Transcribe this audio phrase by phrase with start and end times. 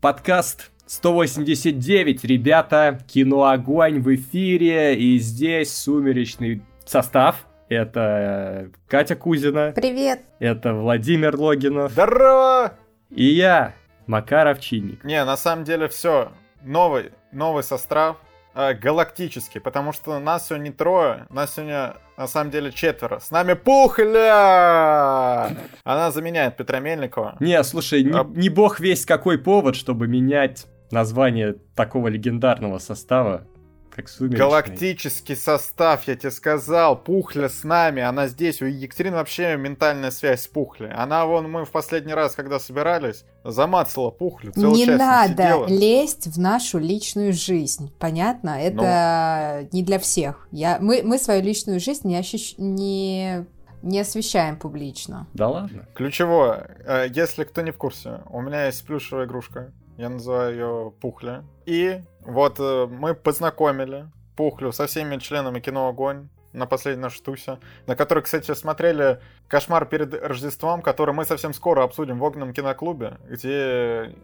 [0.00, 7.46] подкаст 189, ребята, кино Огонь в эфире, и здесь сумеречный состав.
[7.68, 9.72] Это Катя Кузина.
[9.74, 10.22] Привет.
[10.40, 11.92] Это Владимир Логинов.
[11.92, 12.72] Здорово!
[13.10, 13.74] И я,
[14.06, 15.04] Макар Овчинник.
[15.04, 16.32] Не, на самом деле все.
[16.62, 18.16] Новый, новый состав.
[18.60, 23.18] Э, галактический, потому что нас сегодня не трое, нас сегодня на самом деле четверо.
[23.18, 25.56] С нами Пухля!
[25.84, 27.36] Она заменяет Петра Мельникова.
[27.40, 33.46] Не, слушай, не, А- не бог весь какой повод, чтобы менять название такого легендарного состава,
[33.94, 34.38] как Сумеречный.
[34.38, 36.96] Галактический состав, я тебе сказал.
[36.96, 38.62] Пухля с нами, она здесь.
[38.62, 40.90] У Екатерины вообще ментальная связь с Пухлей.
[40.92, 44.52] Она вон, мы в последний раз, когда собирались, замацала Пухлю.
[44.52, 45.66] целый Не час надо сидела.
[45.66, 47.92] лезть в нашу личную жизнь.
[47.98, 48.50] Понятно?
[48.60, 50.48] Это не для всех.
[50.50, 53.44] Я, мы, мы свою личную жизнь не, ощущ- не,
[53.82, 55.26] не освещаем публично.
[55.34, 55.86] Да ладно.
[55.94, 59.72] Ключевое, э, если кто не в курсе, у меня есть плюшевая игрушка.
[60.00, 61.44] Я называю ее Пухля.
[61.66, 67.58] И вот э, мы познакомили Пухлю со всеми членами кино Огонь на последней нашей тусе,
[67.86, 73.18] на которой, кстати, смотрели «Кошмар перед Рождеством», который мы совсем скоро обсудим в Огненном киноклубе,
[73.28, 74.16] где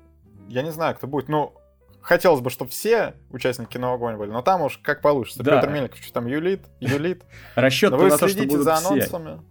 [0.49, 1.53] я не знаю, кто будет, ну,
[2.01, 5.43] хотелось бы, чтобы все участники кино Огонь были, но там уж как получится.
[5.43, 5.57] Да.
[5.61, 7.23] Петр Мельников что там юлит, юлит.
[7.55, 9.43] Расчет Но вы на то, что будут за все.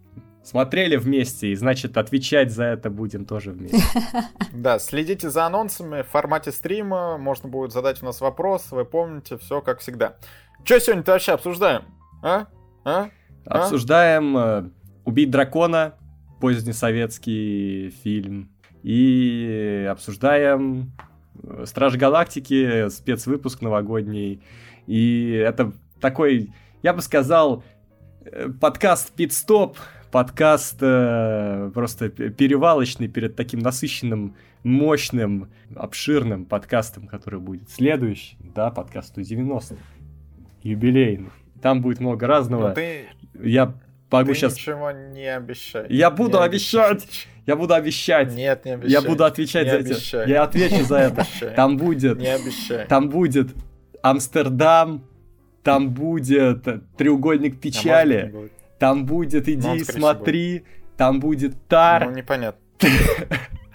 [0.46, 3.82] Смотрели вместе, и значит отвечать за это будем тоже вместе.
[4.54, 9.40] Да, следите за анонсами в формате стрима, можно будет задать у нас вопрос, вы помните,
[9.40, 10.18] все как всегда.
[10.64, 11.82] Че сегодня-то вообще обсуждаем?
[12.22, 12.46] А?
[12.84, 13.10] А?
[13.48, 13.64] А?
[13.64, 14.70] Обсуждаем э,
[15.04, 15.96] «Убить дракона»,
[16.40, 18.52] позднесоветский фильм,
[18.84, 20.92] и обсуждаем
[21.42, 24.44] э, «Страж Галактики», спецвыпуск новогодний.
[24.86, 27.64] И это такой, я бы сказал,
[28.26, 29.80] э, подкаст «Пит-стоп»,
[30.12, 39.22] подкаст э, просто перевалочный перед таким насыщенным, мощным, обширным подкастом, который будет следующий, да, подкасту
[39.22, 39.76] 90
[40.64, 41.30] юбилейный.
[41.62, 42.70] Там будет много разного.
[42.70, 43.06] Ну, ты,
[43.42, 43.74] Я
[44.12, 44.56] могу ты сейчас...
[44.56, 45.86] ничего не обещай.
[45.90, 47.28] Я буду Не обещать!
[47.46, 48.34] Я буду обещать!
[48.34, 48.92] Нет, не обещай.
[48.92, 49.90] Я буду отвечать Не за это.
[49.94, 50.30] обещай.
[50.30, 51.26] Я отвечу за это.
[51.56, 52.18] Там будет...
[52.18, 52.88] Не обещай.
[52.88, 53.50] Там будет
[54.02, 55.04] Амстердам,
[55.64, 58.52] там будет э, треугольник А печали.
[58.80, 60.64] Там будет Ну, иди и скорее смотри,
[60.98, 62.06] там будет Тар.
[62.06, 62.60] Ну, непонятно.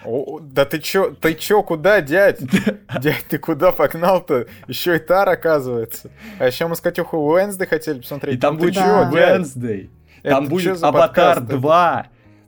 [0.03, 2.39] О, да ты чё, ты чё, куда, дядь?
[3.01, 4.47] Дядь, ты куда погнал-то?
[4.67, 6.09] Еще и Тар, оказывается.
[6.39, 8.35] А еще мы с Катюхой Уэнсды хотели посмотреть.
[8.35, 9.09] И там Ну будет Да.
[10.23, 11.59] Это там будет Аватар подкаст?
[11.59, 12.07] 2,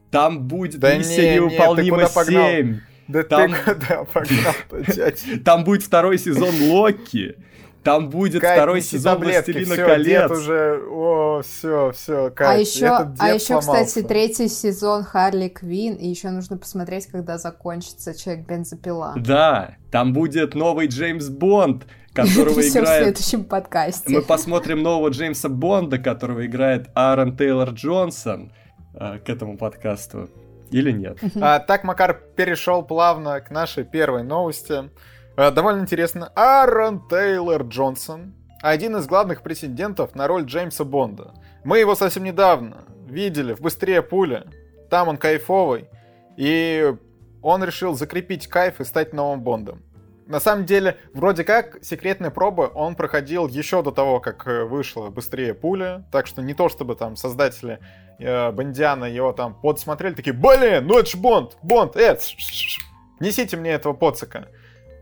[0.09, 2.47] там будет Да Миссия не, не, ты невыполнима куда погнал?
[2.50, 5.24] 7, Да Там- ты куда погнал-то, дядь?
[5.46, 7.35] там будет второй сезон Локи,
[7.83, 10.29] там будет Кать, второй сезон таблетки, Властелина всё, колец.
[10.29, 15.03] Дед уже, о, все, все, Кать, а еще, этот дед а еще, кстати, третий сезон
[15.03, 19.13] Харли Квин, и еще нужно посмотреть, когда закончится Человек бензопила.
[19.17, 23.03] Да, там будет новый Джеймс Бонд, которого всё в играет...
[23.03, 24.13] следующем подкасте.
[24.13, 28.51] Мы посмотрим нового Джеймса Бонда, которого играет Аарон Тейлор Джонсон
[28.93, 30.29] э, к этому подкасту.
[30.72, 31.19] Или нет?
[31.39, 34.89] А, так Макар перешел плавно к нашей первой новости.
[35.35, 36.31] А, довольно интересно.
[36.35, 41.33] Аарон Тейлор Джонсон, один из главных претендентов на роль Джеймса Бонда.
[41.63, 44.43] Мы его совсем недавно видели в «Быстрее пули».
[44.89, 45.89] Там он кайфовый.
[46.38, 46.93] И
[47.41, 49.81] он решил закрепить кайф и стать новым Бондом.
[50.27, 55.09] На самом деле, вроде как, секретные пробы он проходил еще до того, как э, вышла
[55.09, 56.05] «Быстрее пуля».
[56.11, 57.79] Так что не то, чтобы там создатели
[58.19, 62.81] э, Бондиана его там подсмотрели, такие, блин, ну это ж Бонд, Бонд, э, ш-
[63.19, 64.47] несите мне этого поцика.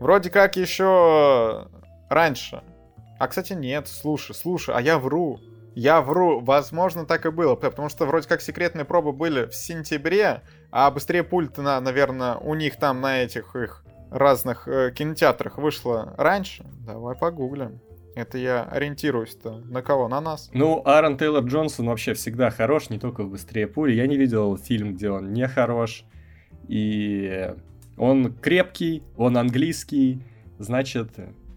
[0.02, 1.68] Вроде как еще
[2.10, 2.64] раньше.
[3.20, 5.38] А, кстати, нет, слушай, слушай, а я вру.
[5.76, 10.42] Я вру, возможно, так и было, потому что вроде как секретные пробы были в сентябре,
[10.72, 16.14] а быстрее пульт, на, наверное, у них там на этих их разных э, кинотеатрах вышло
[16.18, 16.66] раньше.
[16.84, 17.80] Давай погуглим.
[18.16, 20.08] Это я ориентируюсь-то на кого?
[20.08, 20.50] На нас.
[20.52, 23.92] Ну, Аарон Тейлор Джонсон вообще всегда хорош, не только в «Быстрее пули».
[23.92, 26.04] Я не видел фильм, где он не хорош.
[26.66, 27.54] И
[27.96, 30.22] он крепкий, он английский,
[30.58, 31.10] значит,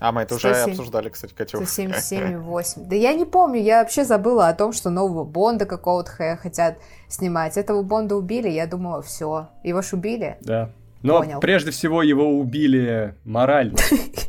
[0.00, 0.50] А мы это 107.
[0.50, 1.62] уже обсуждали, кстати, Катюх.
[1.62, 2.86] 177,8.
[2.86, 7.56] Да я не помню, я вообще забыла о том, что нового Бонда какого-то хотят снимать.
[7.56, 9.48] Этого Бонда убили, я думала, все.
[9.62, 10.36] Его ж убили?
[10.40, 10.70] Да.
[11.02, 11.40] Но Понял.
[11.40, 13.76] прежде всего его убили морально.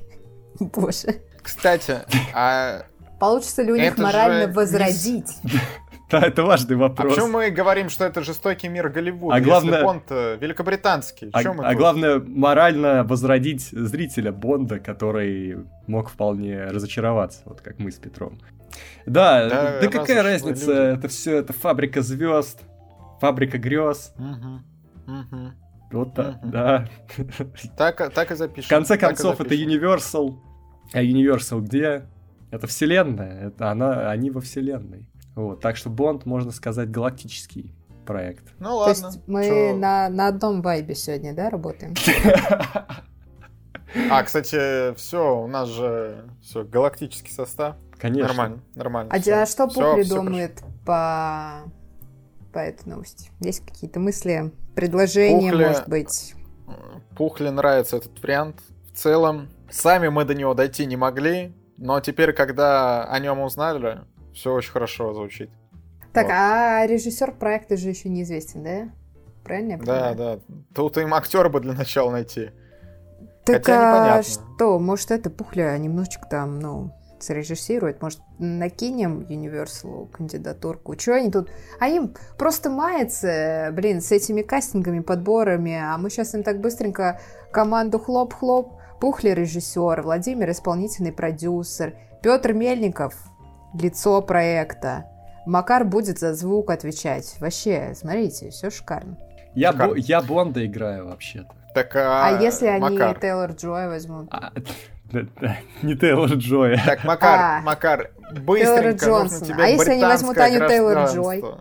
[0.59, 1.21] Боже.
[1.41, 1.99] Кстати,
[2.33, 2.83] а,
[3.19, 5.37] Получится ли у них морально возродить?
[6.11, 7.15] Да, это важный а вопрос.
[7.15, 11.29] почему мы говорим, что это жестокий мир Голливуда, А главное- если Бонд э, великобританский?
[11.33, 15.57] А, а главное, морально возродить зрителя Бонда, который
[15.87, 18.37] мог вполне разочароваться, вот как мы с Петром.
[19.05, 20.97] Да, Да, да, какая разница, люди.
[20.99, 22.61] это все, это фабрика звезд,
[23.21, 24.65] фабрика грез, Мгм,
[25.07, 25.53] мгм.
[25.91, 26.51] вот так, Мгм.
[26.51, 26.87] да.
[27.77, 28.67] Так, так и запишем.
[28.67, 29.55] В конце концов, это.
[29.55, 30.35] Universal.
[30.93, 32.03] А Universal где?
[32.51, 35.07] Это вселенная, это она, они во вселенной.
[35.35, 38.43] Вот, так что Бонд, можно сказать, галактический проект.
[38.59, 38.91] Ну То ладно.
[39.07, 39.75] есть мы чё.
[39.75, 41.93] на, на одном вайбе сегодня, да, работаем?
[44.09, 47.77] А, кстати, все, у нас же все галактический состав.
[47.97, 48.27] Конечно.
[48.27, 49.11] Нормально, нормально.
[49.13, 49.41] А, всё.
[49.41, 51.61] а что Пухли всё думает по...
[52.51, 53.31] по этой новости?
[53.39, 56.35] Есть какие-то мысли, предложения, Пухли- может быть?
[57.17, 58.61] Пухле нравится этот вариант.
[58.91, 64.01] В целом, сами мы до него дойти не могли, но теперь, когда о нем узнали,
[64.35, 65.49] все очень хорошо звучит.
[66.13, 66.33] Так, Вот.
[66.33, 68.89] а режиссер проекта же еще неизвестен, да?
[69.43, 70.15] Правильно я Да, понимаю?
[70.15, 70.39] да.
[70.73, 72.51] Тут им актера бы для начала найти.
[73.45, 74.23] Так Хотя а непонятно.
[74.55, 80.95] что, может это Пухля немножечко там, ну, срежиссирует, может накинем Universal кандидатурку?
[80.95, 81.49] Чего они тут?
[81.79, 87.19] Они просто маятся, блин, с этими кастингами, подборами, а мы сейчас им так быстренько
[87.51, 88.73] команду хлоп-хлоп.
[88.99, 93.13] Пухли режиссер, Владимир исполнительный продюсер, Петр Мельников
[93.79, 95.05] лицо проекта.
[95.45, 97.35] Макар будет за звук отвечать.
[97.39, 99.17] Вообще, смотрите, все шикарно.
[99.53, 99.71] Я.
[99.73, 101.53] Бо- я Бонда играю вообще-то.
[101.73, 103.19] Так, А, а, если они Макар?
[103.19, 104.27] Тейлор Джой возьмут?
[104.31, 104.51] А,
[105.11, 106.81] да, да, не Тейлор Джоя.
[106.85, 107.61] Так, Макар, А.
[107.61, 109.63] Макар, быстренько Тейлора Джонсона.
[109.63, 111.59] А если они возьмут Аню Тейлор гражданство.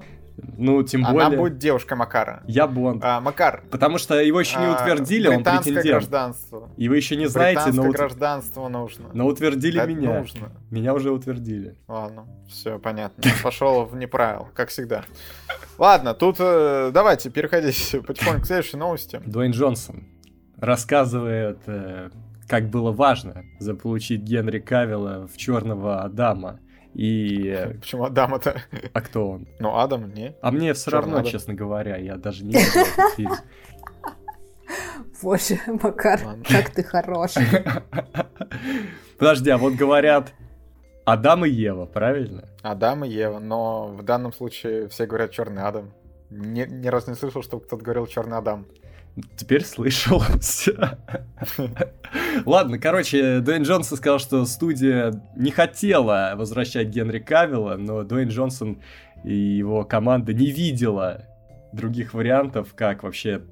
[0.59, 2.43] Ну, тем Она более, будет девушка Макара.
[2.47, 3.03] я Бонд.
[3.05, 3.63] А, Макар.
[3.71, 5.93] Потому что его еще не а, утвердили, он британское претендент.
[6.01, 6.71] гражданство.
[6.77, 9.11] И вы еще не знаете, но, ут- гражданство нужно.
[9.13, 10.19] но утвердили Это меня.
[10.19, 10.53] нужно.
[10.71, 11.77] Меня уже утвердили.
[11.89, 13.23] Ладно, все понятно.
[13.43, 15.05] Пошел в неправил, как всегда.
[15.79, 19.21] Ладно, тут э, давайте переходить потихоньку к следующей новости.
[19.27, 20.05] Дуэйн Джонсон
[20.59, 22.11] рассказывает, э,
[22.49, 26.61] как было важно заполучить Генри Кавилла в Черного Адама.
[26.95, 27.75] И...
[27.81, 28.63] Почему Адама-то?
[28.93, 29.49] А кто он?
[29.59, 30.35] Ну, Адам, не?
[30.41, 31.27] А мне все равно, Адам.
[31.27, 33.33] честно говоря, я даже не видел этот фильм.
[35.23, 36.45] Боже, Макар, Ладно.
[36.47, 37.47] как ты хороший.
[39.19, 40.33] Подожди, а вот говорят
[41.05, 42.49] Адам и Ева, правильно?
[42.63, 45.93] Адам и Ева, но в данном случае все говорят Черный Адам.
[46.31, 48.67] Ни, ни разу не слышал, чтобы кто-то говорил Черный Адам.
[49.37, 50.23] Теперь слышал.
[52.47, 58.81] Ладно, короче, Дуэйн Джонсон сказал, что студия не хотела возвращать Генри Кавилла, но Дуэйн Джонсон
[59.25, 61.27] и его команда не видела
[61.73, 63.43] других вариантов, как вообще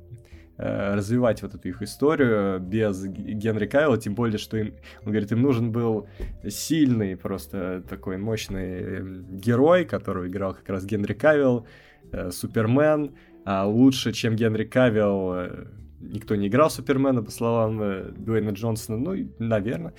[0.59, 4.75] э, развивать вот эту их историю без Генри Кавилла, тем более, что им,
[5.05, 6.09] он говорит, им нужен был
[6.49, 11.67] сильный, просто такой мощный э, герой, которого играл как раз Генри Кавилл,
[12.11, 13.13] э, Супермен,
[13.45, 15.65] а лучше, чем Генри Кавилл, э,
[16.01, 19.95] никто не играл Супермена, по словам э, Дуэйна Джонсона, ну, наверное.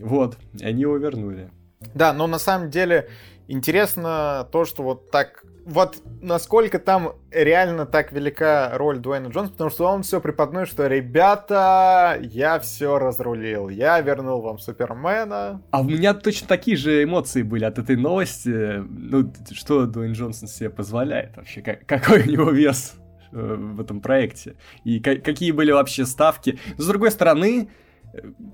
[0.00, 1.50] Вот, и они его вернули.
[1.94, 3.08] Да, но на самом деле
[3.48, 5.44] интересно то, что вот так...
[5.66, 10.86] Вот насколько там реально так велика роль Дуэйна Джонса, потому что он все преподносит, что
[10.86, 15.62] «Ребята, я все разрулил, я вернул вам Супермена».
[15.70, 18.50] А у меня точно такие же эмоции были от этой новости.
[18.50, 21.62] Ну, что Дуэйн Джонсон себе позволяет вообще?
[21.62, 22.96] Как- какой у него вес
[23.32, 24.56] э, в этом проекте?
[24.84, 26.58] И ка- какие были вообще ставки?
[26.76, 27.70] С другой стороны,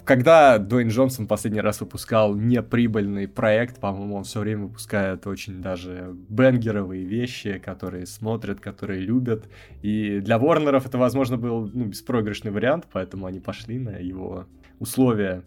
[0.05, 6.15] когда Дуэйн Джонсон последний раз выпускал неприбыльный проект, по-моему, он все время выпускает очень даже
[6.29, 9.49] бенгеровые вещи, которые смотрят, которые любят.
[9.83, 14.47] И для Ворнеров это, возможно, был ну, беспроигрышный вариант, поэтому они пошли на его
[14.79, 15.43] условия.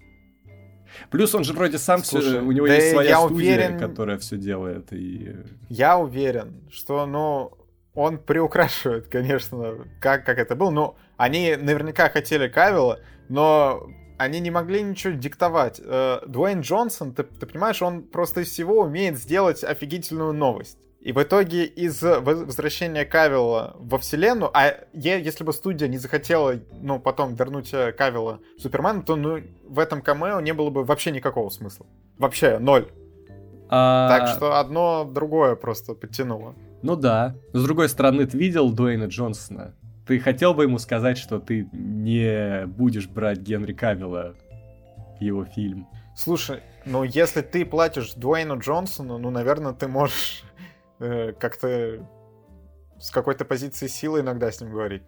[1.10, 4.18] Плюс он же вроде сам все, Слушай, у него да есть своя студия, уверен- которая
[4.20, 4.94] все делает.
[4.94, 5.36] И...
[5.70, 7.52] Я уверен, что, ну,
[7.96, 10.70] он приукрашивает, конечно, как, как это было.
[10.70, 15.82] Ну, они наверняка хотели Кавилла, но они не могли ничего диктовать.
[15.84, 20.78] Э, Дуэйн Джонсон, ты, ты понимаешь, он просто из всего умеет сделать офигительную новость.
[21.02, 25.98] И в итоге из воз- возвращения Кавилла во вселенную, а е- если бы студия не
[25.98, 30.86] захотела, ну, потом вернуть э, Кавилла Супермену, то, ну, в этом камео не было бы
[30.86, 31.86] вообще никакого смысла.
[32.18, 32.88] Вообще, ноль.
[33.70, 36.54] А, Так что одно другое просто подтянуло.
[36.82, 37.36] Ну да.
[37.54, 39.74] С другой стороны, ты видел Дуэйна Джонсона?
[40.06, 44.36] Ты хотел бы ему сказать, что ты не будешь брать Генри Кавилла
[45.20, 45.88] его фильм.
[46.16, 50.44] Слушай, ну если ты платишь Дуэйну Джонсону, ну, наверное, ты можешь
[51.00, 52.08] э, как-то
[53.00, 55.04] с какой-то позиции силы иногда с ним говорить.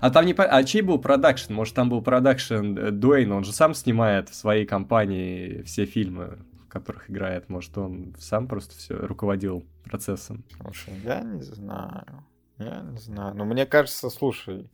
[0.00, 0.44] А там не по...
[0.44, 1.52] А чей был продакшн?
[1.52, 3.36] Может, там был продакшн э, Дуэйна?
[3.36, 7.48] Он же сам снимает в своей компании все фильмы, в которых играет.
[7.48, 10.44] Может, он сам просто все руководил процессом?
[10.60, 12.24] Слушай, я не знаю.
[12.58, 13.34] Я не знаю.
[13.34, 14.70] Но мне кажется, слушай,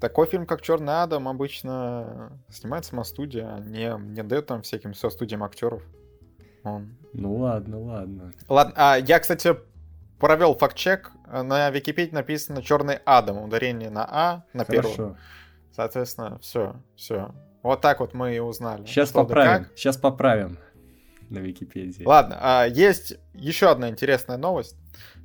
[0.00, 4.92] такой фильм, как Черный Адам, обычно снимает сама студия, а не, не дает там всяким
[4.92, 5.82] все студиям актеров.
[6.64, 6.96] Он.
[7.12, 8.32] Ну ладно, ладно.
[8.48, 9.56] Ладно, а я, кстати,
[10.18, 11.12] провел факт-чек.
[11.26, 14.94] На Википедии написано Черный Адам, ударение на А, на Хорошо.
[14.94, 15.16] первом.
[15.74, 17.34] Соответственно, все, все.
[17.62, 18.84] Вот так вот мы и узнали.
[18.84, 19.64] Сейчас Что поправим.
[19.64, 20.58] Да Сейчас поправим
[21.30, 22.04] на Википедии.
[22.04, 24.76] Ладно, а есть еще одна интересная новость.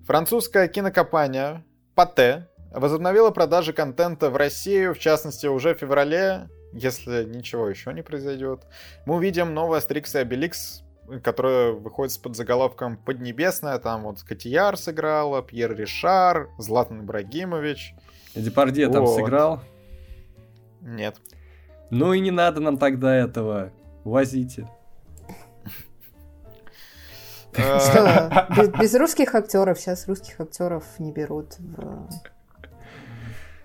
[0.06, 1.66] Французская кинокомпания
[1.98, 8.04] Пате возобновила продажи контента в Россию, в частности, уже в феврале, если ничего еще не
[8.04, 8.68] произойдет.
[9.08, 10.84] Мы увидим новый Астерикс и Обеликс,
[11.24, 13.80] которая выходит с под заголовком «Поднебесная».
[13.80, 17.96] Там вот Котияр сыграла, Пьер Ришар, Златан Ибрагимович.
[18.36, 18.94] Депардье вот.
[18.94, 19.62] там сыграл?
[20.82, 21.16] Нет.
[21.90, 23.72] Ну и не надо нам тогда этого.
[24.04, 24.70] Возите.
[28.56, 29.80] Без, без русских актеров.
[29.80, 32.10] Сейчас русских актеров не берут в,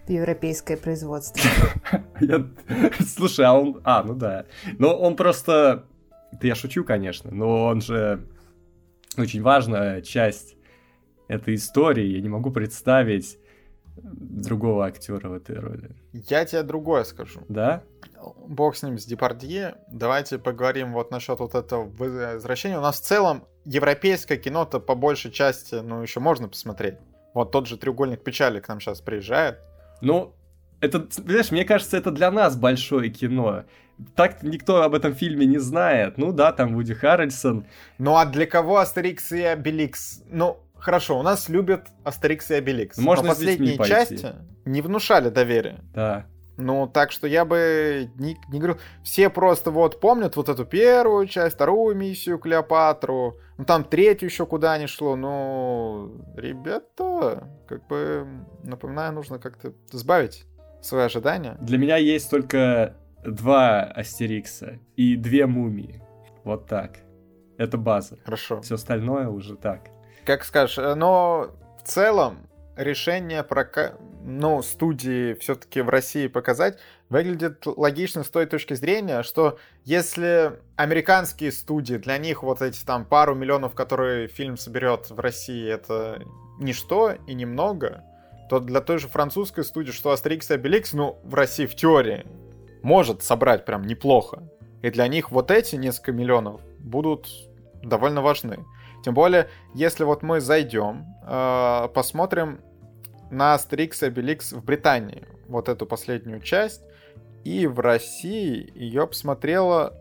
[0.06, 1.42] в европейское производство.
[2.20, 2.46] Я...
[3.06, 3.80] Слушай, а он...
[3.84, 4.46] А, ну да.
[4.78, 5.84] Но он просто...
[6.32, 8.26] Это я шучу, конечно, но он же
[9.18, 10.56] очень важная часть
[11.28, 12.06] этой истории.
[12.06, 13.38] Я не могу представить
[13.96, 15.90] другого актера в этой роли.
[16.12, 17.40] Я тебе другое скажу.
[17.48, 17.82] Да?
[18.46, 19.76] Бог с ним, с Депардье.
[19.88, 22.78] Давайте поговорим вот насчет вот этого возвращения.
[22.78, 26.96] У нас в целом европейское кино-то по большей части, ну, еще можно посмотреть.
[27.34, 29.58] Вот тот же «Треугольник печали» к нам сейчас приезжает.
[30.00, 30.34] Ну,
[30.80, 33.64] это, знаешь, мне кажется, это для нас большое кино.
[34.16, 36.18] Так никто об этом фильме не знает.
[36.18, 37.66] Ну да, там Вуди Харрельсон.
[37.98, 40.22] Ну а для кого Астерикс и Обеликс?
[40.28, 42.98] Ну, хорошо, у нас любят Астерикс и Обеликс.
[42.98, 45.80] Можно но последние части не внушали доверия.
[45.94, 46.26] Да.
[46.56, 48.78] Ну, так что я бы не, не говорю...
[49.02, 54.46] Все просто вот помнят вот эту первую часть, вторую миссию Клеопатру, ну, там третью еще
[54.46, 55.16] куда ни шло.
[55.16, 58.26] Ну, ребята, как бы,
[58.64, 60.44] напоминаю, нужно как-то сбавить
[60.82, 61.56] свои ожидания.
[61.60, 66.02] Для меня есть только два Астерикса и две мумии.
[66.44, 66.98] Вот так.
[67.56, 68.18] Это база.
[68.24, 68.60] Хорошо.
[68.62, 69.90] Все остальное уже так.
[70.24, 71.50] Как скажешь, э, но
[71.82, 78.74] в целом решение про ну, студии все-таки в России показать выглядит логично с той точки
[78.74, 85.10] зрения, что если американские студии, для них вот эти там пару миллионов, которые фильм соберет
[85.10, 86.22] в России, это
[86.58, 88.04] ничто и немного,
[88.48, 92.26] то для той же французской студии, что Астерикс и Обеликс, ну, в России в теории
[92.82, 94.42] может собрать прям неплохо.
[94.82, 97.28] И для них вот эти несколько миллионов будут
[97.82, 98.64] довольно важны.
[99.02, 102.60] Тем более, если вот мы зайдем, э, посмотрим
[103.30, 106.82] на Астерикс и Обеликс в Британии, вот эту последнюю часть,
[107.44, 109.94] и в России ее посмотрело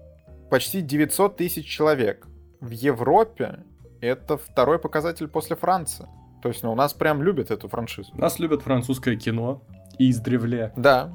[0.50, 2.28] почти 900 тысяч человек.
[2.60, 3.64] В Европе
[4.02, 6.08] это второй показатель после Франции.
[6.42, 8.12] То есть, ну, у нас прям любят эту франшизу.
[8.16, 9.62] Нас любят французское кино
[9.98, 10.74] издревле.
[10.76, 11.14] Да.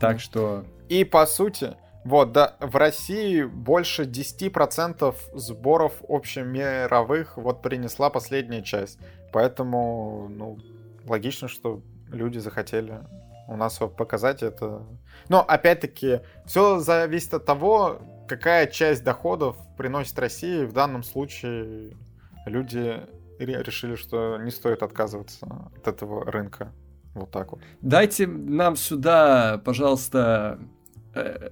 [0.00, 0.64] Так что...
[0.88, 8.98] И, по сути, вот, да, в России больше 10% сборов общемировых вот принесла последняя часть.
[9.32, 10.58] Поэтому, ну,
[11.06, 13.00] логично, что люди захотели
[13.48, 14.82] у нас показать это.
[15.28, 20.64] Но, опять-таки, все зависит от того, какая часть доходов приносит России.
[20.64, 21.96] В данном случае
[22.46, 23.00] люди
[23.38, 26.72] решили, что не стоит отказываться от этого рынка.
[27.14, 27.60] Вот так вот.
[27.80, 30.58] Дайте нам сюда, пожалуйста,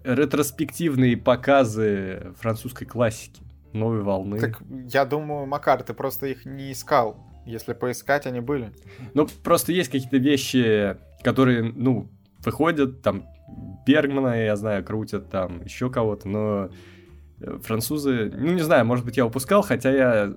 [0.05, 3.43] ретроспективные показы французской классики,
[3.73, 4.39] новой волны.
[4.39, 7.17] Так я думаю, Макар, ты просто их не искал.
[7.45, 8.73] Если поискать, они были.
[9.15, 12.09] Ну, просто есть какие-то вещи, которые, ну,
[12.45, 13.27] выходят, там,
[13.87, 16.71] Бергмана, я знаю, крутят, там, еще кого-то, но
[17.41, 20.35] э, французы, ну, не знаю, может быть, я упускал, хотя я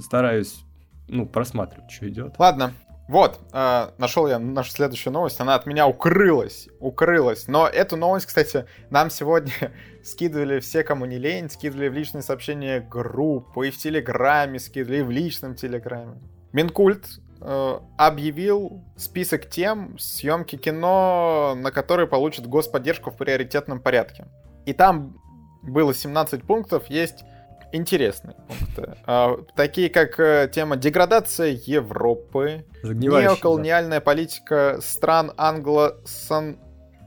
[0.00, 0.64] стараюсь,
[1.08, 2.34] ну, просматривать, что идет.
[2.38, 2.72] Ладно,
[3.08, 5.40] вот, э, нашел я нашу следующую новость.
[5.40, 6.68] Она от меня укрылась.
[6.80, 7.46] Укрылась.
[7.46, 9.52] Но эту новость, кстати, нам сегодня
[10.04, 15.02] скидывали все, кому не лень, скидывали в личные сообщения группы, и в Телеграме скидывали, и
[15.02, 16.20] в личном Телеграме.
[16.52, 17.06] Минкульт
[17.40, 24.26] э, объявил список тем съемки кино, на которые получат господдержку в приоритетном порядке.
[24.64, 25.16] И там
[25.62, 27.24] было 17 пунктов, есть
[27.72, 28.96] интересные пункты.
[29.06, 36.58] А, такие как э, тема деградация Европы, неоколониальная политика стран англо-сан...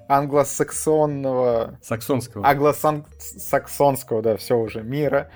[0.07, 1.77] англосаксонного...
[1.81, 2.47] Саксонского.
[2.47, 5.29] Англосаксонского, да, все уже, мира.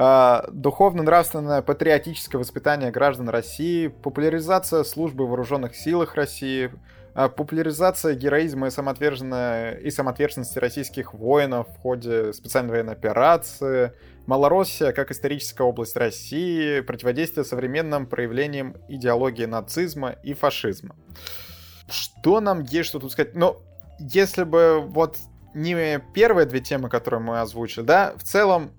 [0.00, 6.70] А, духовно-нравственное патриотическое воспитание граждан России, популяризация службы в вооруженных силах России,
[7.14, 13.92] а, популяризация героизма и, и самоотверженности российских воинов в ходе специальной военной операции,
[14.28, 20.96] Малороссия как историческая область России, противодействие современным проявлениям идеологии нацизма и фашизма.
[21.88, 23.34] Что нам есть что тут сказать?
[23.34, 23.62] Ну,
[23.98, 25.16] если бы вот
[25.54, 28.72] не первые две темы, которые мы озвучили, да, в целом,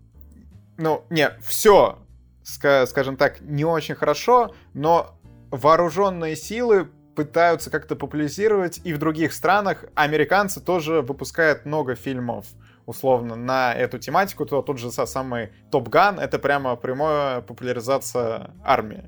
[0.78, 1.98] ну, не, все,
[2.44, 9.86] скажем так, не очень хорошо, но вооруженные силы пытаются как-то популяризировать, и в других странах
[9.96, 12.46] американцы тоже выпускают много фильмов
[12.90, 19.04] условно на эту тематику, то тот же самый Топ Ган это прямо прямая популяризация армии.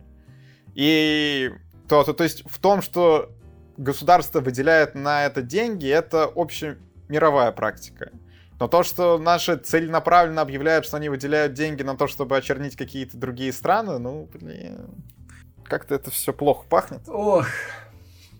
[0.75, 1.51] И
[1.89, 3.31] то, то, то есть в том, что
[3.77, 8.11] государство выделяет на это деньги, это общемировая практика.
[8.59, 13.17] Но то, что наши целенаправленно объявляют, что они выделяют деньги на то, чтобы очернить какие-то
[13.17, 15.03] другие страны, ну, блин,
[15.63, 17.01] как-то это все плохо пахнет.
[17.07, 17.47] Ох,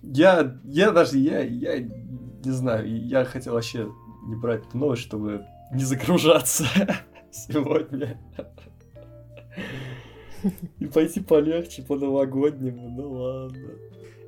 [0.03, 3.91] я, я даже, я, я не знаю, я хотел вообще
[4.23, 6.65] не брать эту новость, чтобы не загружаться
[7.31, 8.17] сегодня.
[10.79, 13.69] И пойти полегче по новогоднему, ну ладно.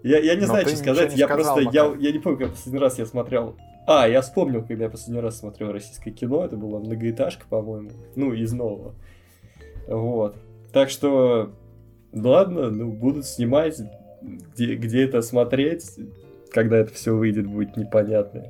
[0.03, 2.51] Я, я не Но знаю, что сказать, я сказал, просто, я, я не помню, как
[2.51, 6.55] последний раз я смотрел а, я вспомнил, когда я последний раз смотрел российское кино, это
[6.55, 8.95] была многоэтажка, по-моему, ну, из нового.
[9.87, 10.37] Вот.
[10.71, 11.51] Так что,
[12.13, 13.81] ладно, ну, будут снимать,
[14.21, 15.99] где, где это смотреть,
[16.51, 18.45] когда это все выйдет, будет непонятно.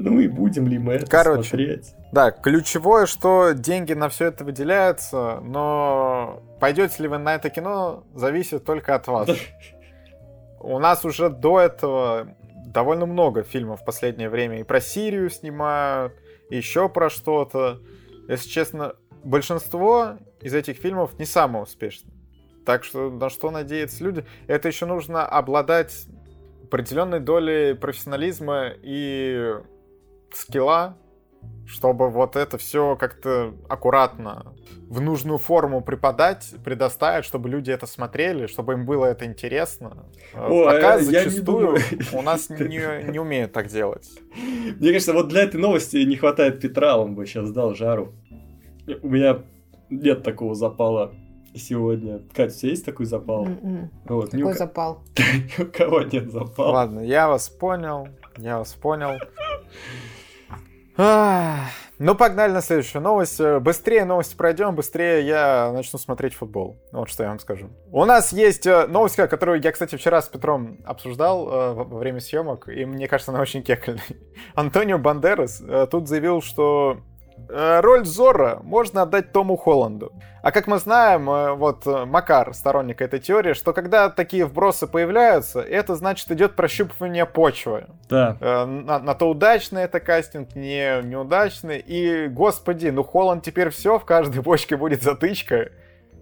[0.00, 1.94] Ну и будем ли мы это Короче, смотреть?
[2.12, 8.04] Да, ключевое, что деньги на все это выделяются, но пойдете ли вы на это кино,
[8.14, 9.28] зависит только от вас.
[10.60, 12.28] У нас уже до этого
[12.66, 16.12] довольно много фильмов в последнее время и про Сирию снимают,
[16.48, 17.80] и еще про что-то.
[18.28, 22.14] Если честно, большинство из этих фильмов не самые успешные.
[22.64, 24.24] Так что на что надеются люди?
[24.46, 26.06] Это еще нужно обладать
[26.62, 29.54] определенной долей профессионализма и
[30.32, 30.96] скилла,
[31.66, 34.54] чтобы вот это все как-то аккуратно
[34.88, 40.06] в нужную форму преподать, предоставить, чтобы люди это смотрели, чтобы им было это интересно.
[40.34, 41.78] О, Пока я зачастую
[42.12, 44.08] у нас не, не умеют так делать.
[44.34, 48.14] Мне кажется, вот для этой новости не хватает Петра, он бы сейчас дал жару.
[49.02, 49.42] У меня
[49.90, 51.12] нет такого запала
[51.54, 52.22] сегодня.
[52.34, 53.46] Катя, у тебя есть такой запал?
[53.46, 53.88] Mm-mm.
[54.06, 54.56] Вот, Какой у...
[54.56, 55.02] запал?
[55.58, 56.72] Ни у кого нет запала.
[56.72, 59.18] Ладно, я вас понял, я вас понял.
[60.98, 63.40] Ну, погнали на следующую новость.
[63.40, 66.76] Быстрее новости пройдем, быстрее я начну смотреть футбол.
[66.92, 67.70] Вот что я вам скажу.
[67.90, 72.20] У нас есть э, новость, которую я, кстати, вчера с Петром обсуждал э, во время
[72.20, 74.02] съемок, и мне кажется, она очень кекальная.
[74.54, 77.07] Антонио Бандерас э, тут заявил, что Э,
[77.48, 80.12] роль Зора можно отдать Тому Холланду.
[80.42, 84.86] А как мы знаем, э, вот э, Макар, сторонник этой теории, что когда такие вбросы
[84.86, 87.86] появляются, это значит идет прощупывание почвы.
[88.08, 88.36] Да.
[88.40, 91.78] На, на то удачный это кастинг, не неудачный.
[91.78, 95.70] И, господи, ну Холланд теперь все, в каждой бочке будет затычка.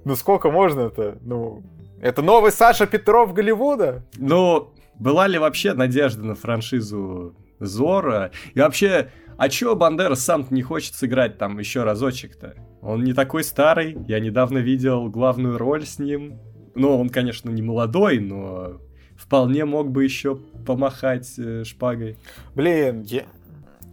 [0.04, 1.18] Ну сколько можно это?
[1.20, 1.62] Ну,
[2.00, 4.02] это новый Саша Петров Голливуда?
[4.16, 8.30] Ну, была ли вообще надежда на франшизу Зора?
[8.54, 12.54] И вообще, а чё Бандера сам не хочет сыграть там еще разочек-то?
[12.80, 16.38] Он не такой старый, я недавно видел главную роль с ним.
[16.74, 18.80] Ну, он, конечно, не молодой, но
[19.16, 22.18] вполне мог бы еще помахать э, шпагой.
[22.54, 23.24] Блин, я...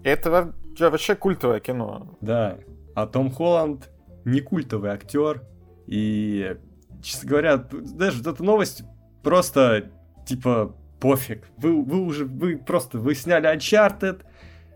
[0.04, 2.18] это вообще культовое кино.
[2.22, 2.60] Да,
[2.94, 3.90] а Том Холланд
[4.26, 5.44] не культовый актер.
[5.88, 6.56] И,
[7.02, 8.84] честно говоря, даже эта новость
[9.22, 9.92] просто,
[10.26, 11.48] типа, пофиг.
[11.58, 14.22] Вы, вы уже, вы просто, вы сняли Uncharted,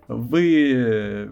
[0.07, 0.73] вы...
[0.75, 1.27] Э,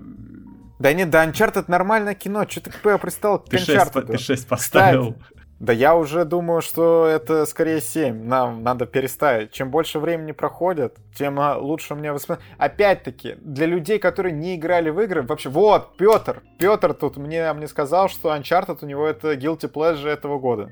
[0.80, 4.08] да нет, да, Uncharted нормальное кино, что ты какое пристал к ты Uncharted?
[4.08, 5.16] 6, ты 6 поставил.
[5.60, 8.26] Да я уже думаю, что это скорее 7.
[8.26, 9.52] Нам надо переставить.
[9.52, 12.44] Чем больше времени проходит, тем а, лучше мне воспоминать.
[12.58, 17.70] Опять-таки, для людей, которые не играли в игры, вообще, вот, Петр, Петр тут мне, мне
[17.70, 20.72] сказал, что Uncharted у него это guilty pleasure этого года.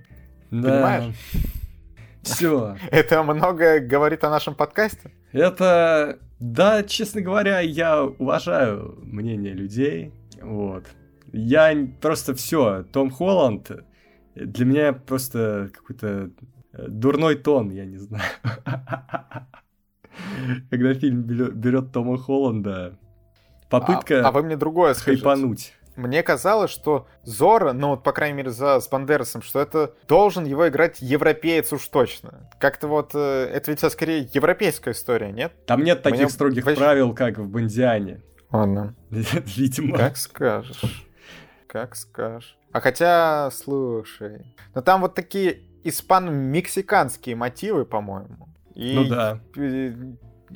[0.52, 0.70] Да.
[0.70, 1.16] Понимаешь?
[2.24, 2.78] Все.
[2.92, 5.12] Это многое говорит о нашем подкасте?
[5.34, 10.12] Это да, честно говоря, я уважаю мнение людей.
[10.42, 10.84] Вот.
[11.32, 12.84] Я просто все.
[12.92, 13.72] Том Холланд
[14.36, 16.32] для меня просто какой-то
[16.74, 18.30] э, дурной тон, я не знаю.
[20.70, 23.00] Когда фильм берет Тома Холланда,
[23.70, 25.74] попытка а, а вы мне другое хайпануть.
[25.96, 30.46] Мне казалось, что Зора, ну вот, по крайней мере, за с Бандерасом, что это должен
[30.46, 32.50] его играть европеец уж точно.
[32.60, 35.54] Как-то вот, э, это ведь скорее европейская история, нет?
[35.66, 36.30] Там нет таких Мне...
[36.30, 36.80] строгих Вообще...
[36.80, 38.22] правил, как в Бандиане.
[38.52, 38.96] Ладно.
[39.10, 39.98] Видимо.
[39.98, 41.06] Как скажешь.
[41.68, 42.58] Как скажешь.
[42.72, 48.50] А хотя, слушай, но там вот такие испано-мексиканские мотивы, по-моему.
[48.74, 49.40] И ну да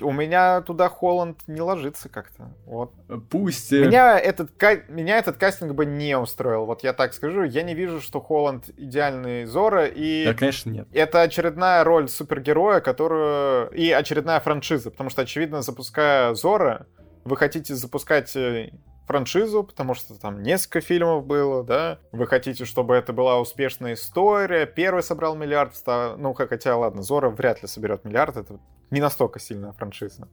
[0.01, 2.53] у меня туда Холланд не ложится как-то.
[2.65, 2.93] Вот.
[3.29, 3.71] Пусть.
[3.71, 4.51] Меня этот,
[4.89, 6.65] меня этот кастинг бы не устроил.
[6.65, 7.43] Вот я так скажу.
[7.43, 9.85] Я не вижу, что Холланд идеальный Зора.
[9.85, 10.87] И да, конечно, нет.
[10.91, 13.69] Это очередная роль супергероя, которую...
[13.71, 14.91] И очередная франшиза.
[14.91, 16.87] Потому что, очевидно, запуская Зора,
[17.23, 18.71] вы хотите запускать э,
[19.07, 24.65] франшизу, потому что там несколько фильмов было, да, вы хотите, чтобы это была успешная история,
[24.65, 28.59] первый собрал миллиард, ну, хотя, ладно, Зора вряд ли соберет миллиард, это
[28.91, 30.27] не настолько сильная франшиза.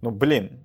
[0.00, 0.64] Ну, блин,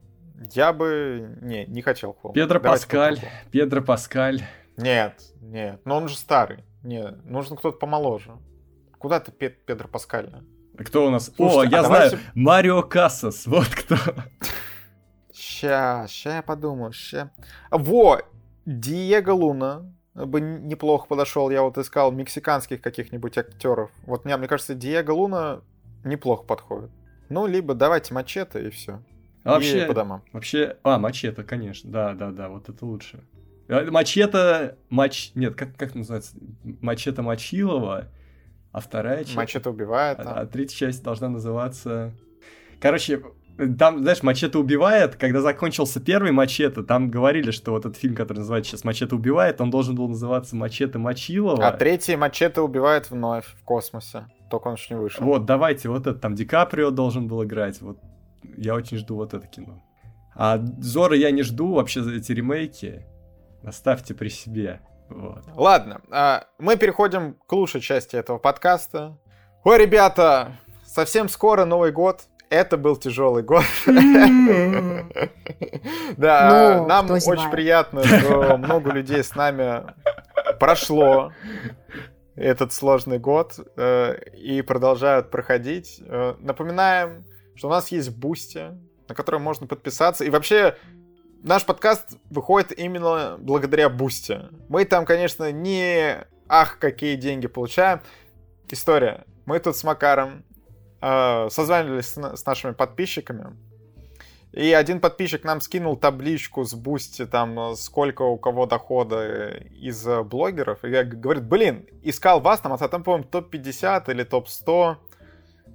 [0.53, 1.37] я бы...
[1.41, 2.33] Не, не хотел Холм.
[2.33, 3.15] Педро Давайте Паскаль.
[3.15, 3.51] Попробуем.
[3.51, 4.41] Педро Паскаль.
[4.77, 5.81] Нет, нет.
[5.85, 6.63] Но он же старый.
[6.83, 8.31] Не, нужен кто-то помоложе.
[8.97, 10.29] Куда ты, Пед Педро Паскаль?
[10.77, 11.31] Кто у нас?
[11.35, 12.11] Слушайте, О, я а знаю.
[12.11, 12.31] Давайте...
[12.35, 13.45] Марио Кассас.
[13.47, 13.95] Вот кто.
[15.59, 17.29] Ща, ща я подумаю, ща.
[17.71, 18.21] Во!
[18.65, 19.81] Диего Луна
[20.15, 21.49] бы неплохо подошел.
[21.49, 23.91] Я вот искал мексиканских каких-нибудь актеров.
[24.05, 25.61] Вот мне, мне кажется, Диего Луна
[26.05, 26.91] неплохо подходит.
[27.29, 29.01] Ну, либо давайте мачете и все.
[29.43, 30.23] А вообще, по домам.
[30.31, 33.19] Вообще, а, мачете, конечно, да, да, да, вот это лучше.
[33.67, 36.37] А, мачете, мач, нет, как, как называется?
[36.63, 38.07] Мачете Мочилова,
[38.71, 39.35] а вторая часть...
[39.35, 40.19] Мачете убивает.
[40.19, 42.13] А, а третья часть должна называться...
[42.79, 43.21] Короче,
[43.77, 48.39] там, знаешь, Мачете убивает, когда закончился первый Мачете, там говорили, что вот этот фильм, который
[48.39, 51.67] называется сейчас Мачете убивает, он должен был называться Мачете Мочилова.
[51.67, 54.27] А третий Мачете убивает вновь в космосе.
[54.49, 55.23] Только он еще не вышел.
[55.23, 57.81] Вот, давайте, вот это там Ди Каприо должен был играть.
[57.81, 57.97] Вот
[58.55, 59.83] я очень жду вот это кино.
[60.35, 63.05] А Зора я не жду вообще за эти ремейки.
[63.63, 64.79] Оставьте при себе.
[65.09, 65.43] Вот.
[65.55, 69.17] Ладно, а, мы переходим к лучшей части этого подкаста.
[69.65, 70.53] Ой, ребята,
[70.85, 72.27] совсем скоро Новый год.
[72.49, 73.63] Это был тяжелый год.
[76.17, 79.83] Да, ну, нам очень приятно, что много людей с нами
[80.59, 81.31] прошло
[82.35, 86.01] этот сложный год э, и продолжают проходить.
[86.05, 88.71] Э, напоминаем, что у нас есть Boosty,
[89.07, 90.23] на который можно подписаться.
[90.23, 90.75] И вообще,
[91.43, 94.39] наш подкаст выходит именно благодаря Boosty.
[94.69, 98.01] Мы там, конечно, не ах, какие деньги получаем.
[98.69, 99.25] История.
[99.45, 100.45] Мы тут с Макаром
[101.01, 103.55] созванивались с, нашими подписчиками,
[104.51, 110.83] и один подписчик нам скинул табличку с Boosty, там, сколько у кого дохода из блогеров.
[110.83, 114.95] И говорит, блин, искал вас там, а там, по-моему, топ-50 или топ-100.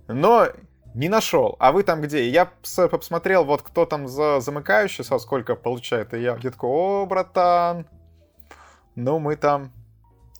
[0.08, 0.48] Но
[0.94, 1.56] не нашел.
[1.58, 2.24] А вы там где?
[2.24, 2.50] И я
[2.90, 6.14] посмотрел, вот кто там за замыкающий, со сколько получает.
[6.14, 7.86] И я где-то, о, братан,
[8.94, 9.72] ну мы там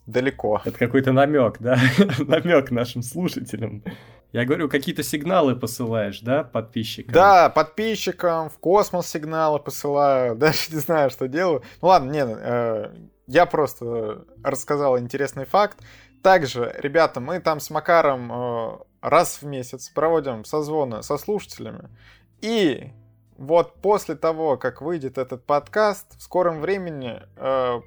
[0.05, 0.61] далеко.
[0.63, 1.77] Это какой-то намек, да?
[2.19, 3.83] намек нашим слушателям.
[4.35, 7.13] Я говорю, какие-то сигналы посылаешь, да, подписчикам?
[7.13, 11.63] Да, подписчикам, в космос сигналы посылаю, даже не знаю, что делаю.
[11.81, 12.93] Ну ладно, не, э,
[13.27, 15.77] я просто рассказал интересный факт.
[16.21, 21.87] Также, ребята, мы там с Макаром э, раз в месяц проводим созвоны со слушателями.
[22.41, 22.91] И
[23.37, 27.79] вот после того, как выйдет этот подкаст, в скором времени э,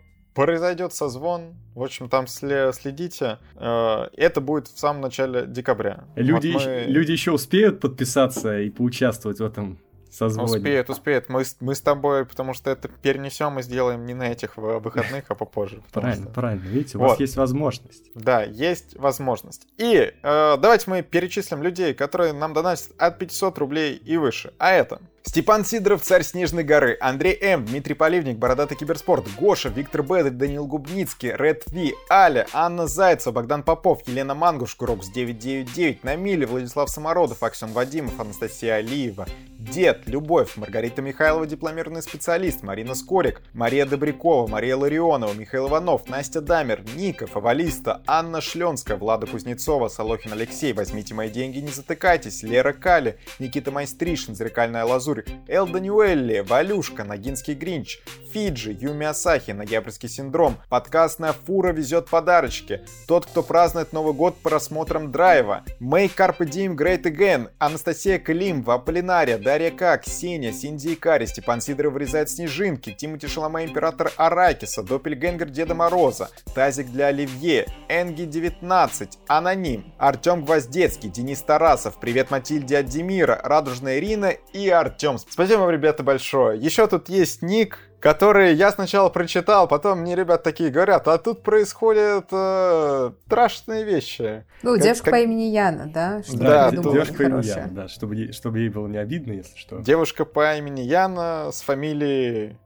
[0.44, 1.56] произойдет созвон.
[1.74, 3.38] В общем, там следите.
[3.56, 6.04] Э, это будет в самом начале декабря.
[6.14, 6.84] Люди, вот мы...
[6.86, 9.80] люди еще успеют подписаться и поучаствовать в этом
[10.12, 10.58] созвоне.
[10.58, 11.28] Успеет, успеет.
[11.28, 15.34] Мы, мы с тобой, потому что это перенесем и сделаем не на этих выходных, а
[15.34, 15.82] попозже.
[15.92, 16.32] Правильно, что...
[16.32, 16.64] правильно.
[16.68, 17.10] Видите, у вот.
[17.10, 18.04] вас есть возможность.
[18.14, 19.66] Да, есть возможность.
[19.76, 24.52] И э, давайте мы перечислим людей, которые нам доносят от 500 рублей и выше.
[24.58, 30.02] А это Степан Сидоров, Царь Снежной горы, Андрей М, Дмитрий Поливник, Бородатый киберспорт, Гоша, Виктор
[30.02, 36.46] Бедрь, Данил Губницкий, Ред Ви, Аля, Анна Зайцева, Богдан Попов, Елена Мангушка, Рокс 999, Намили,
[36.46, 39.26] Владислав Самородов, Аксен Вадимов, Анастасия Алиева,
[39.58, 46.40] Дед, Любовь, Маргарита Михайлова, дипломированный специалист, Марина Скорик, Мария Добрякова, Мария Ларионова, Михаил Иванов, Настя
[46.40, 52.72] Дамер, Ника, Фавалиста, Анна Шленская, Влада Кузнецова, Солохин Алексей, Возьмите мои деньги, не затыкайтесь, Лера
[52.72, 58.00] Кали, Никита Майстришин, Зеркальная лазурь, Эл Даниуэлли, Валюшка, Ногинский Гринч,
[58.32, 65.10] Фиджи, Юми Асахи, Ноябрьский синдром, подкастная фура везет подарочки, тот, кто празднует Новый год просмотром
[65.10, 71.60] драйва, Мэй Карпе Дим Great Again, Анастасия Климова, Аполлинария, Дарья К, Ксения, Синди Икари, Степан
[71.60, 79.18] Сидоров вырезает снежинки, Тимати Шаломе Император Аракиса, Доппельгенгер Деда Мороза, Тазик для Оливье, Энги 19,
[79.26, 85.07] Аноним, Артем Гвоздецкий, Денис Тарасов, Привет Матильде от Демира, Радужная Ирина и Артем.
[85.16, 86.60] Спасибо вам, ребята, большое.
[86.60, 91.42] Еще тут есть ник, которые я сначала прочитал, потом мне ребят такие говорят, а тут
[91.42, 94.44] происходят э, страшные вещи.
[94.62, 96.22] Ну, Как- девушка как- по имени Яна, да?
[96.22, 97.46] Что Да, тут девушка по имени.
[97.46, 99.78] Яна, да, чтобы, ей- чтобы ей было не обидно, если что.
[99.78, 102.58] Девушка по имени Яна с фамилией...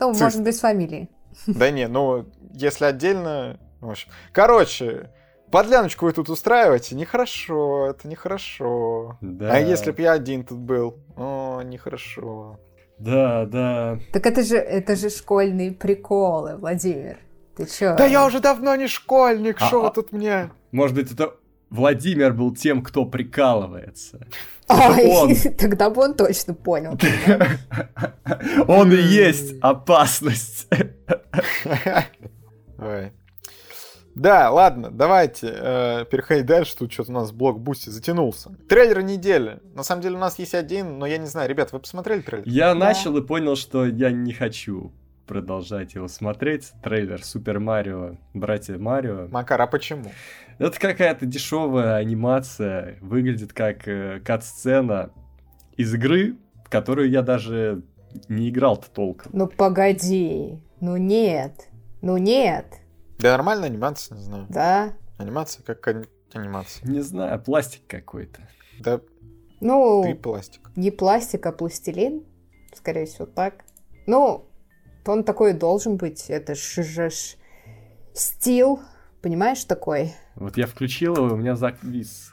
[0.00, 1.08] Ну, может, без фамилии.
[1.46, 3.58] Да не, ну, если отдельно...
[3.80, 5.10] В общем, короче,
[5.52, 9.18] подляночку вы тут устраиваете, нехорошо, это нехорошо.
[9.20, 10.96] Да, А если б я один тут был?
[11.16, 12.58] О, нехорошо.
[12.98, 13.98] Да, да.
[14.12, 17.18] Так это же, это же школьные приколы, Владимир.
[17.56, 17.96] Ты чё?
[17.96, 20.50] Да я уже давно не школьник, А- что а- вы тут мне...
[20.72, 21.34] Может быть, это
[21.70, 24.26] Владимир был тем, кто прикалывается.
[24.68, 25.34] Ой, он.
[25.58, 26.98] тогда бы он точно понял.
[28.68, 30.68] Он и есть опасность.
[32.78, 33.12] Ой.
[34.14, 36.76] Да, ладно, давайте э, переходить дальше.
[36.76, 38.50] Тут что-то у нас блок Boosty затянулся.
[38.68, 39.60] Трейлер недели.
[39.74, 41.48] На самом деле у нас есть один, но я не знаю.
[41.48, 42.44] Ребят, вы посмотрели трейлер?
[42.46, 42.78] Я Да.
[42.80, 44.92] начал и понял, что я не хочу
[45.26, 46.72] продолжать его смотреть.
[46.82, 49.28] Трейлер Супер Марио, братья Марио.
[49.30, 50.10] Макар, а почему?
[50.58, 52.98] Это какая-то дешевая анимация.
[53.00, 55.10] Выглядит как э, кат-сцена
[55.78, 57.82] из игры, в которую я даже
[58.28, 59.30] не играл-то толком.
[59.34, 60.58] Ну погоди.
[60.80, 61.68] Ну нет.
[62.02, 62.66] Ну нет.
[63.18, 64.46] Да нормальная анимация, не знаю.
[64.48, 64.94] Да?
[65.18, 66.88] Анимация как ани- анимация.
[66.88, 68.48] Не знаю, пластик какой-то.
[68.80, 69.00] Да
[69.60, 70.70] Ну, ты пластик.
[70.76, 72.24] не пластик, а пластилин.
[72.74, 73.64] Скорее всего, так.
[74.06, 74.48] Ну,
[75.06, 76.30] он такой должен быть.
[76.30, 77.36] Это ж,
[78.14, 78.80] стил.
[79.20, 80.14] Понимаешь, такой?
[80.34, 82.32] Вот я включил его, и у меня завис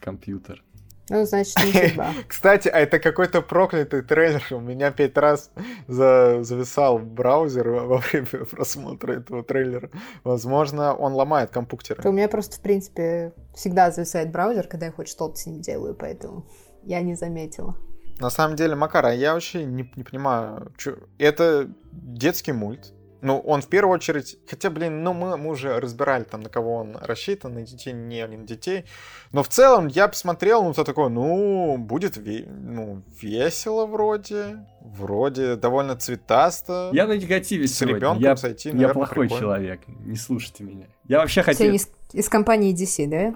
[0.00, 0.64] компьютер.
[1.10, 2.12] Ну, значит, не судьба.
[2.26, 4.42] Кстати, а это какой-то проклятый трейлер.
[4.50, 5.50] У меня пять раз
[5.86, 9.90] за- зависал браузер во время просмотра этого трейлера.
[10.24, 12.00] Возможно, он ломает компьютер.
[12.06, 15.94] У меня просто, в принципе, всегда зависает браузер, когда я хоть что-то с ним делаю,
[15.94, 16.46] поэтому
[16.84, 17.74] я не заметила.
[18.20, 22.92] На самом деле, Макар, а я вообще не, не понимаю, чё- это детский мульт.
[23.20, 26.76] Ну, он в первую очередь, хотя, блин, ну мы, мы уже разбирали там, на кого
[26.76, 28.84] он рассчитан, на детей, не на детей.
[29.32, 35.56] Но в целом я посмотрел, ну, то такое, ну, будет ве- ну, весело вроде, вроде
[35.56, 36.90] довольно цветасто.
[36.92, 37.96] Я на негативе с сегодня.
[37.96, 39.40] ребенком Я, сойти, я наверное, плохой прикольно.
[39.40, 39.80] человек.
[39.88, 40.86] Не слушайте меня.
[41.08, 41.74] Я вообще хотел...
[41.74, 43.34] из, из компании DC, да?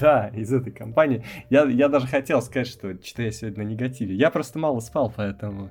[0.00, 1.24] Да, из этой компании.
[1.48, 4.14] Я, я даже хотел сказать, что что я сегодня на негативе.
[4.14, 5.70] Я просто мало спал, поэтому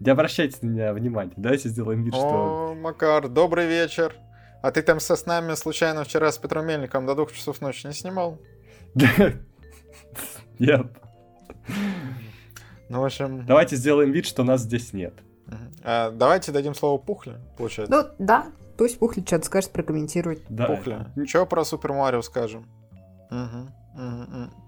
[0.00, 1.32] не обращайте на меня внимания.
[1.36, 2.70] Давайте сделаем вид, что...
[2.70, 4.14] О, Макар, добрый вечер.
[4.62, 7.86] А ты там со с нами случайно вчера с Петром Мельником до двух часов ночи
[7.86, 8.38] не снимал?
[10.58, 10.86] Нет.
[12.88, 13.44] Ну, в общем...
[13.46, 15.14] Давайте сделаем вид, что нас здесь нет.
[15.82, 17.94] А, давайте дадим слово Пухле, получается.
[17.94, 18.46] Ну, да.
[18.76, 20.42] Пусть Пухли что-то скажет, прокомментирует.
[20.48, 20.66] Да.
[20.66, 21.12] Пухля.
[21.16, 22.66] Ничего про Супер Марио скажем.
[23.30, 23.72] Мгм.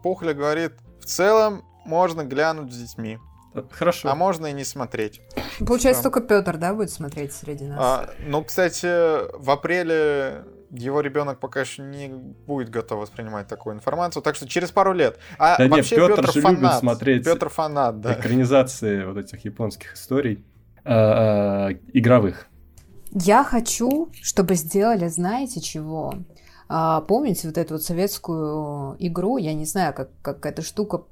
[0.03, 3.19] Пухля говорит, в целом можно глянуть с детьми,
[3.71, 4.11] Хорошо.
[4.11, 5.21] а можно и не смотреть.
[5.59, 7.79] Получается, только Петр, да, будет смотреть среди нас?
[7.81, 8.87] А, ну, кстати,
[9.39, 14.71] в апреле его ребенок пока еще не будет готов воспринимать такую информацию, так что через
[14.71, 15.19] пару лет.
[15.39, 16.79] А Да нет, вообще Пётр Петр же любит фанат.
[16.79, 18.15] смотреть Петр фанат, да.
[18.15, 20.45] Экранизации вот этих японских историй.
[20.85, 22.47] а, а, игровых.
[23.13, 26.15] Я хочу, чтобы сделали, знаете чего?
[26.69, 29.39] А, помните вот эту вот советскую игру?
[29.39, 31.05] Я не знаю, как, как эта штука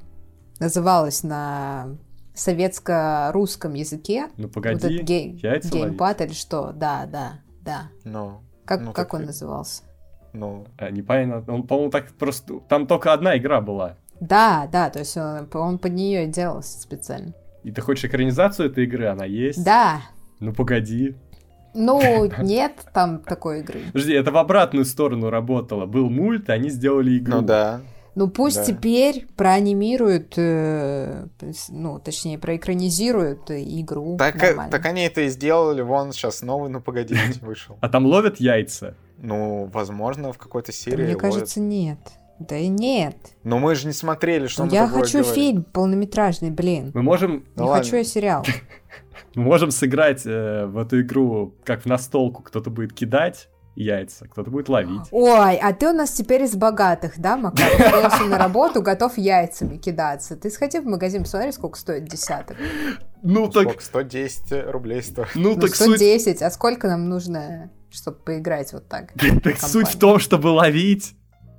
[0.61, 1.97] называлась на
[2.37, 4.29] советско-русском языке.
[4.37, 5.89] Ну Вот погоди, этот гей- яйца ловить.
[5.89, 6.73] геймпад или что?
[6.73, 7.89] Да, да, да.
[8.05, 9.83] Ну, Как, Ну, как так он и- назывался?
[10.33, 11.55] ну, А, непонятно.
[11.55, 12.61] Он, по-моему, так просто...
[12.69, 13.97] Там только одна игра была.
[14.21, 17.33] Да, да, то есть он, он под нее и делался специально.
[17.65, 19.07] И ты хочешь экранизацию этой игры?
[19.07, 19.63] Она есть?
[19.65, 20.01] Да,
[20.41, 21.15] Ну погоди.
[21.75, 22.01] ну
[22.43, 23.81] нет там такой игры.
[23.93, 25.87] Подожди, это в обратную сторону работало.
[25.87, 27.37] Был мульт, они сделали игру.
[27.37, 27.81] ну да.
[28.17, 28.65] Ну пусть Да.
[28.65, 31.27] теперь проанимируют, э,
[31.69, 34.17] ну точнее проэкранизируют э, игру.
[34.17, 34.73] Так, э, нормально.
[34.73, 37.77] так они это и сделали, вон сейчас новый, ну погодите, вышел.
[37.81, 38.97] А там ловят яйца.
[39.19, 41.21] Ну, возможно, в какой-то серии Мне ловят.
[41.21, 41.99] кажется, нет.
[42.39, 43.17] Да и нет.
[43.45, 45.35] Но мы же не смотрели, что Ну, мы я хочу говорим.
[45.35, 46.91] фильм полнометражный, блин.
[46.95, 47.85] Мы можем, Ну не ладно.
[47.85, 48.45] хочу я сериал.
[49.35, 52.43] мы можем сыграть э, в эту игру, как в настолку.
[52.43, 55.07] Кто-то будет кидать яйца, кто-то будет ловить.
[55.11, 57.71] Ой, а ты у нас теперь из богатых, да, Макар?
[57.75, 60.37] Устроился на работу, готов яйцами кидаться.
[60.37, 62.57] Ты сходи в магазин, посмотри, сколько стоит десяток.
[63.23, 63.85] Ну так, Сколько?
[63.85, 65.29] 110 рублей стоит.
[65.35, 69.13] ну Ну, так суть, 110, а сколько нам нужно, чтобы поиграть вот так?
[69.45, 71.15] так суть в том, чтобы ловить,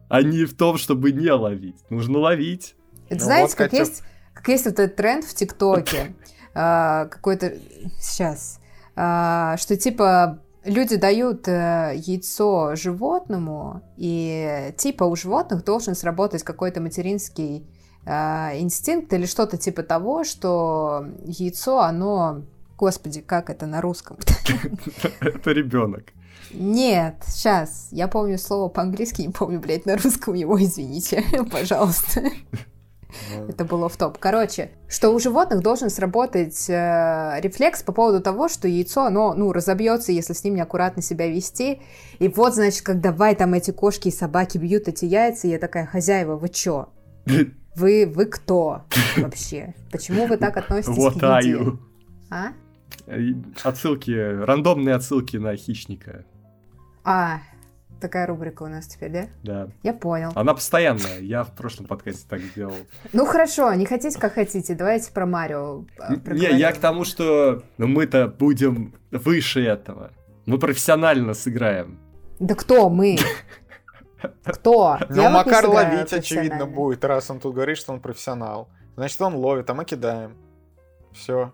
[0.10, 1.78] а не в том, чтобы не ловить.
[1.90, 2.76] Нужно ловить.
[3.10, 4.04] Это Ну знаете, как, есть,
[4.34, 6.16] как есть вот этот тренд в ТикТоке,
[6.54, 7.54] а, какой-то
[8.00, 8.60] сейчас,
[8.96, 16.82] а, что типа люди дают э, яйцо животному, и типа у животных должен сработать какой-то
[16.82, 17.66] материнский
[18.06, 22.44] а, инстинкт или что-то типа того, что яйцо, оно
[22.78, 24.18] Господи, как это на русском?
[25.20, 26.14] Это ребенок.
[26.52, 27.88] Нет, сейчас.
[27.92, 32.24] Я помню слово по-английски, не помню, блядь, на русском его, извините, пожалуйста.
[33.48, 34.18] Это было в топ.
[34.18, 39.54] Короче, что у животных должен сработать э, рефлекс по поводу того, что яйцо, оно, ну,
[39.54, 41.82] разобьется, если с ним неаккуратно себя вести.
[42.20, 45.86] И вот, значит, как давай там эти кошки и собаки бьют эти яйца, я такая,
[45.86, 46.90] хозяева, вы чё?
[47.76, 48.86] Вы, вы кто
[49.18, 49.76] вообще?
[49.92, 51.28] Почему вы так относитесь Вот к еде?
[51.28, 51.80] аю.
[52.32, 52.48] А?
[53.64, 56.26] Отсылки, рандомные отсылки на хищника.
[57.04, 57.40] А,
[58.00, 59.28] такая рубрика у нас теперь, да?
[59.44, 59.68] Да.
[59.84, 60.32] Я понял.
[60.36, 61.20] Она постоянная.
[61.20, 62.76] Я в прошлом подкасте так сделал.
[63.14, 64.76] Ну хорошо, не хотите, как хотите.
[64.76, 65.86] Давайте про Марио.
[66.00, 70.12] э, Не, я к тому, что ну, мы-то будем выше этого.
[70.46, 72.00] Мы профессионально сыграем.
[72.40, 73.18] Да кто мы?
[74.44, 74.98] Кто?
[75.10, 78.70] Ну, Макар ловить, очевидно, будет, раз он тут говорит, что он профессионал.
[78.96, 80.36] Значит, он ловит, а мы кидаем.
[81.14, 81.52] Все.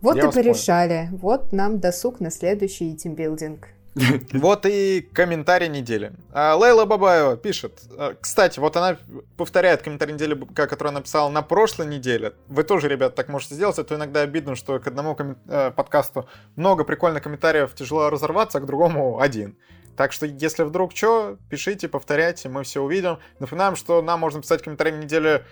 [0.00, 0.32] Вот Я и понял.
[0.32, 1.08] порешали.
[1.10, 3.68] Вот нам досуг на следующий тимбилдинг.
[4.32, 6.12] Вот и комментарий недели.
[6.32, 7.80] А, Лейла Бабаева пишет.
[7.96, 8.98] а, Кстати, вот она
[9.36, 12.34] повторяет комментарий недели, который она написала на прошлой неделе.
[12.48, 13.78] Вы тоже, ребят, так можете сделать.
[13.78, 15.16] А то иногда обидно, что к одному
[15.48, 19.56] э, подкасту много прикольных комментариев, тяжело разорваться, а к другому один.
[19.96, 23.18] Так что, если вдруг что, пишите, повторяйте, мы все увидим.
[23.40, 25.44] Напоминаем, что нам можно писать комментарии недели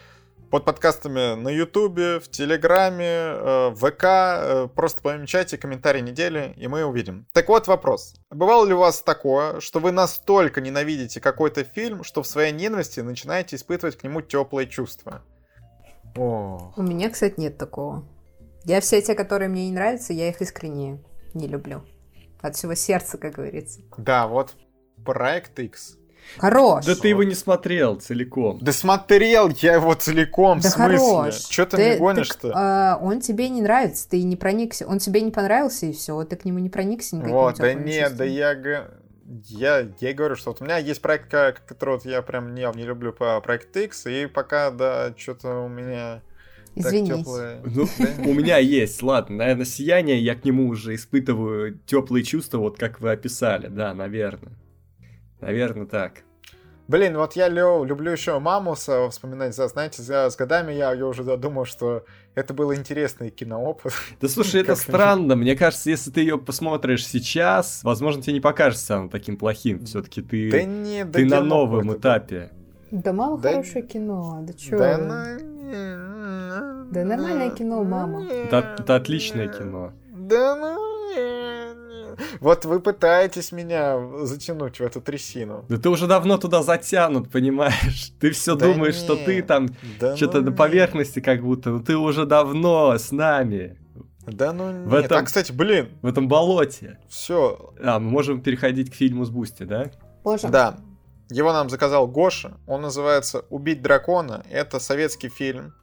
[0.51, 4.05] под подкастами на Ютубе, в Телеграме, э, в ВК.
[4.05, 7.27] э, Просто помечайте комментарий недели, и мы увидим.
[7.33, 8.15] Так вот вопрос.
[8.31, 13.01] Бывало ли у вас такое, что вы настолько ненавидите какой-то фильм, что в своей ненависти
[13.01, 15.23] начинаете испытывать к нему теплые чувства?
[16.17, 18.07] О, У меня, кстати, нет такого.
[18.65, 21.03] Я все те, которые мне не нравятся, я их искренне
[21.35, 21.83] не люблю.
[22.41, 23.81] От всего сердца, как говорится.
[23.97, 24.55] да, вот
[25.05, 25.99] проект X.
[26.39, 26.85] Хорош!
[26.85, 28.59] Да ты его не смотрел целиком.
[28.61, 30.99] Да смотрел я его целиком, Да в смысле?
[30.99, 31.45] хорош.
[31.45, 34.87] Че ты, Ты- мне гонишь так, то а, он тебе не нравится, ты не проникся.
[34.87, 36.15] Он тебе не понравился, и все.
[36.15, 38.29] Вот ты к нему не проникся никаким Вот, да нет, да чувством.
[38.29, 38.91] я, г-
[39.49, 41.31] я, я и говорю, что вот у меня есть проект,
[41.67, 45.69] который вот я прям не, не люблю по проект X, и пока, да, что-то у
[45.69, 46.23] меня
[46.75, 47.19] так Извинись.
[47.21, 47.61] теплые...
[47.65, 52.59] Ну, Да у меня есть, ладно, наверное, сияние, я к нему уже испытываю теплые чувства,
[52.59, 54.53] вот как вы описали, да, наверное.
[55.41, 56.23] Наверное, так.
[56.89, 61.07] Блин, вот я лю- люблю еще Мамуса вспоминать, за- знаете, за- с годами я, я
[61.07, 62.05] уже думал, что
[62.37, 63.93] это был интересный киноопыт.
[64.21, 65.35] Да слушай, это странно.
[65.35, 69.85] Мне кажется, если ты ее посмотришь сейчас, возможно, тебе не покажется она таким плохим.
[69.85, 72.53] Все-таки ты, Да не, да ты на новом этапе.
[72.93, 74.79] Да мало Да- хорошее кино, да чё?
[74.79, 76.87] Да, ну...
[76.93, 78.25] Да нормальное кино, мама.
[78.29, 79.93] Это, это отличное кино.
[80.15, 80.86] Да ну...
[82.41, 85.65] Вот вы пытаетесь меня затянуть в эту трясину.
[85.69, 88.13] Да ты уже давно туда затянут, понимаешь?
[88.21, 89.25] Ты все Да думаешь, что не.
[89.25, 89.69] ты там
[90.01, 93.79] Да что-то ну на поверхности как будто, но ты уже давно с нами,
[94.27, 95.05] Да ну В нет.
[95.07, 96.99] этом- А, кстати, блин, в этом болоте.
[97.09, 99.91] все, А, мы можем переходить к фильму с Boosty, да?
[100.25, 100.49] Боже.
[100.49, 100.77] Да.
[101.31, 102.57] Его нам заказал Гоша.
[102.67, 104.45] Он называется «Убить дракона».
[104.51, 105.75] Это советский фильм.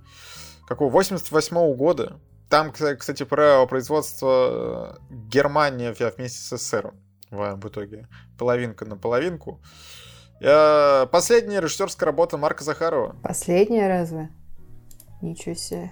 [0.68, 0.90] Какого?
[0.90, 2.14] 88 года.
[2.50, 6.94] Там, кстати, про производство э, Германия вместе с СССР.
[7.32, 8.08] В итоге.
[8.38, 9.60] Половинка на половинку.
[10.40, 13.16] Последняя режиссерская работа Марка Захарова.
[13.24, 14.30] Последняя разве?
[15.22, 15.92] Ничего себе.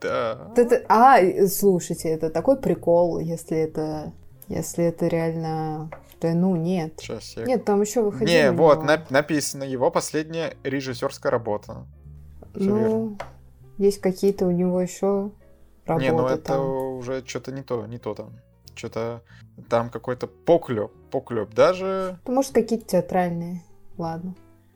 [0.00, 0.52] Да.
[0.56, 1.18] Это- А,
[1.48, 4.12] слушайте, это такой прикол, если это...
[4.48, 5.90] Если это реально...
[6.20, 6.94] Да ну, нет.
[6.98, 7.44] Сейчас я...
[7.44, 8.30] Нет, там еще выходили.
[8.30, 8.86] Не, вот, него.
[8.90, 11.86] нап- написано его последняя режиссерская работа.
[12.54, 13.18] Всё Ну,
[13.78, 15.30] есть какие-то у него еще
[15.86, 16.60] работы Не, ну это там.
[16.98, 18.32] уже что-то не то, не то там.
[18.74, 19.22] Что-то
[19.70, 21.54] там какой-то поклеп, поклеп.
[21.54, 22.18] Даже...
[22.26, 23.62] Ну, Может, какие-то театральные.
[23.96, 24.34] Ладно.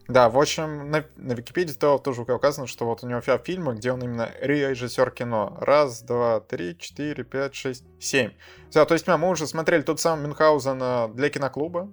[0.08, 3.74] Да, в общем, на, на Википедии то- тоже указано, что вот у него фи- фильмы,
[3.74, 5.56] где он именно режиссер кино.
[5.60, 8.32] Раз, два, три, четыре, пять, шесть, семь.
[8.70, 11.90] Все, то есть мы уже смотрели тот самый Мюнхгаузен для киноклуба.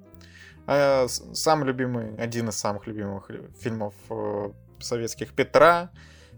[0.65, 4.49] Э, с- Самый любимый, один из самых любимых фильмов э,
[4.80, 5.91] советских Петра.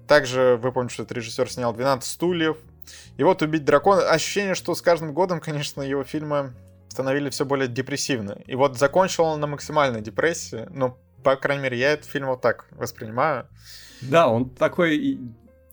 [0.08, 2.58] Также вы помните, что этот режиссер снял 12 стульев.
[3.17, 4.10] И вот «Убить дракона».
[4.10, 6.54] Ощущение, что с каждым годом, конечно, его фильмы
[6.89, 8.43] становились все более депрессивны.
[8.45, 10.67] И вот закончил он на максимальной депрессии.
[10.71, 13.47] Ну, по крайней мере, я этот фильм вот так воспринимаю.
[14.02, 15.19] Да, он такой,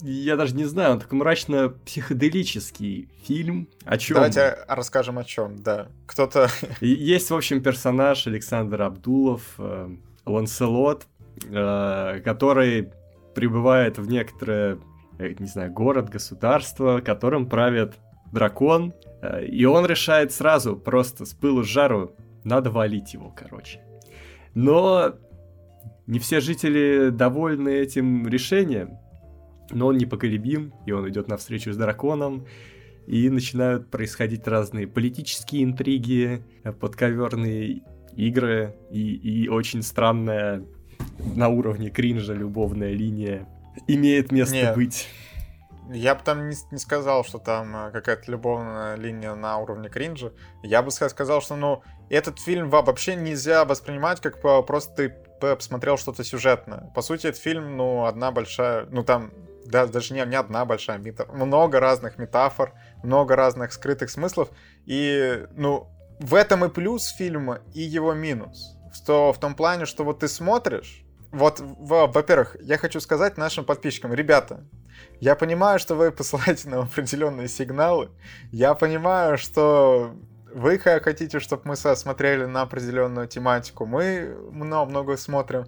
[0.00, 3.68] я даже не знаю, он такой мрачно-психоделический фильм.
[3.84, 4.16] О чем?
[4.16, 5.88] Давайте расскажем о чем, да.
[6.06, 6.48] Кто-то...
[6.80, 9.88] Есть, в общем, персонаж Александр Абдулов, э,
[10.26, 11.06] Ланселот,
[11.44, 12.92] э, который
[13.34, 14.78] прибывает в некоторое,
[15.18, 17.94] не знаю, город, государство, которым правит
[18.32, 18.92] дракон,
[19.22, 22.14] э, и он решает сразу, просто с пылу с жару,
[22.44, 23.80] надо валить его, короче.
[24.54, 25.14] Но
[26.06, 28.98] не все жители довольны этим решением,
[29.70, 32.46] но он непоколебим, и он идет навстречу с драконом,
[33.06, 36.42] и начинают происходить разные политические интриги,
[36.80, 37.82] подковерные
[38.16, 40.64] игры и, и очень странная
[41.34, 43.46] на уровне кринжа любовная линия
[43.86, 44.74] имеет место Нет.
[44.74, 45.08] быть.
[45.92, 50.32] Я бы там не, не сказал, что там э, какая-то любовная линия на уровне кринжа.
[50.62, 56.24] Я бы сказал, что ну этот фильм вообще нельзя воспринимать как просто ты посмотрел что-то
[56.24, 56.90] сюжетное.
[56.94, 59.32] По сути, этот фильм, ну, одна большая, ну там
[59.66, 62.72] да, даже не, не одна большая метафора, много разных метафор,
[63.02, 64.50] много разных скрытых смыслов.
[64.86, 65.88] И, ну,
[66.20, 68.76] в этом и плюс фильма, и его минус.
[68.92, 74.14] Что в том плане, что вот ты смотришь, вот, во-первых, я хочу сказать нашим подписчикам,
[74.14, 74.64] ребята,
[75.20, 78.10] я понимаю, что вы посылаете нам определенные сигналы,
[78.52, 80.14] я понимаю, что
[80.54, 85.66] вы хотите, чтобы мы смотрели на определенную тематику, мы много, много смотрим.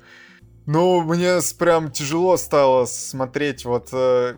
[0.64, 4.36] Но мне прям тяжело стало смотреть вот э,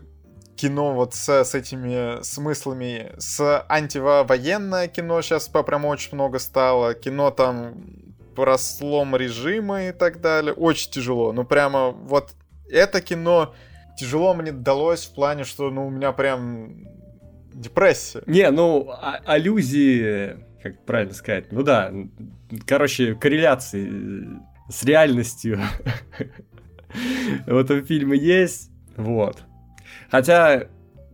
[0.55, 3.13] кино вот с, с этими смыслами.
[3.17, 6.93] С антивоенное кино сейчас прям очень много стало.
[6.93, 10.53] Кино там про слом режима и так далее.
[10.53, 11.31] Очень тяжело.
[11.31, 12.35] Ну прямо вот
[12.69, 13.53] это кино
[13.97, 16.87] тяжело мне далось в плане, что ну у меня прям
[17.53, 18.23] депрессия.
[18.25, 21.93] Не, ну а аллюзии, как правильно сказать, ну да,
[22.65, 24.27] короче, корреляции
[24.69, 25.59] с реальностью
[27.45, 29.43] в этом фильме есть, вот.
[30.09, 30.67] Хотя,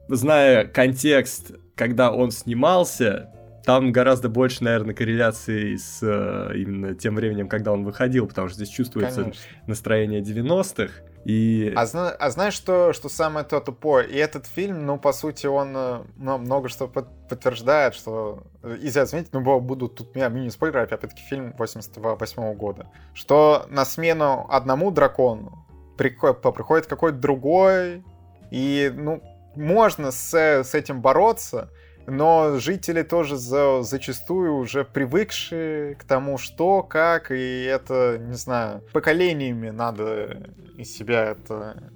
[0.07, 3.31] зная контекст, когда он снимался,
[3.67, 8.55] там гораздо больше, наверное, корреляции с э, именно тем временем, когда он выходил, потому что
[8.55, 9.41] здесь чувствуется Конечно.
[9.67, 10.93] настроение 90-х.
[11.25, 11.73] И...
[11.75, 14.07] А, зна- а знаешь, что, что самое то тупое?
[14.07, 18.43] И этот фильм, ну, по сути, он ну, много что под- подтверждает, что...
[18.63, 22.89] Нельзя заметить, ну, будут тут меня мини-спойлеры, опять-таки, фильм 88 -го года.
[23.13, 28.05] Что на смену одному дракону приходит, приходит какой-то другой,
[28.49, 29.21] и, ну,
[29.57, 31.69] можно с, с этим бороться,
[32.07, 38.81] но жители тоже за, зачастую уже привыкшие к тому, что, как, и это, не знаю,
[38.93, 41.91] поколениями надо из себя это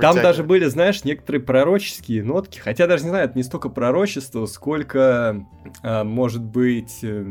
[0.00, 4.46] там даже были, знаешь, некоторые пророческие нотки, хотя даже не знаю, это не столько пророчество,
[4.46, 5.44] сколько,
[5.82, 7.24] а, может быть, э,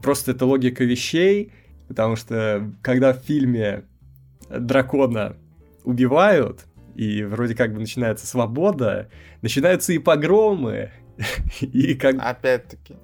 [0.00, 1.52] просто это логика вещей,
[1.88, 3.86] потому что когда в фильме
[4.48, 5.36] дракона
[5.82, 9.08] убивают, и вроде как бы начинается свобода,
[9.42, 10.92] начинаются и погромы,
[11.60, 12.16] и как...
[12.20, 12.96] Опять-таки,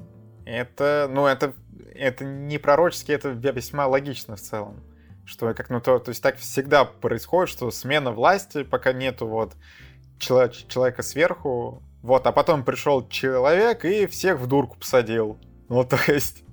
[0.45, 1.55] это, ну, это,
[1.95, 4.83] это не пророчески, это весьма логично в целом.
[5.25, 9.55] Что как, ну, то, то есть так всегда происходит, что смена власти, пока нету вот
[10.19, 15.39] человек, человека сверху, вот, а потом пришел человек и всех в дурку посадил.
[15.69, 16.45] Ну, то есть...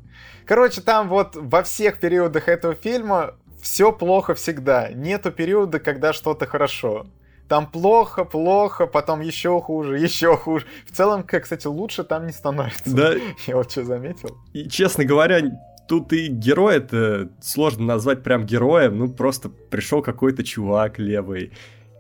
[0.46, 4.90] Короче, там вот во всех периодах этого фильма все плохо всегда.
[4.92, 7.08] Нету периода, когда что-то хорошо.
[7.52, 10.66] Там плохо, плохо, потом еще хуже, еще хуже.
[10.90, 12.96] В целом, кстати, лучше там не становится.
[12.96, 13.12] Да.
[13.46, 14.38] Я вот что заметил.
[14.54, 15.42] И, честно говоря,
[15.86, 21.52] тут и герой это сложно назвать прям героем, ну просто пришел какой-то чувак левый.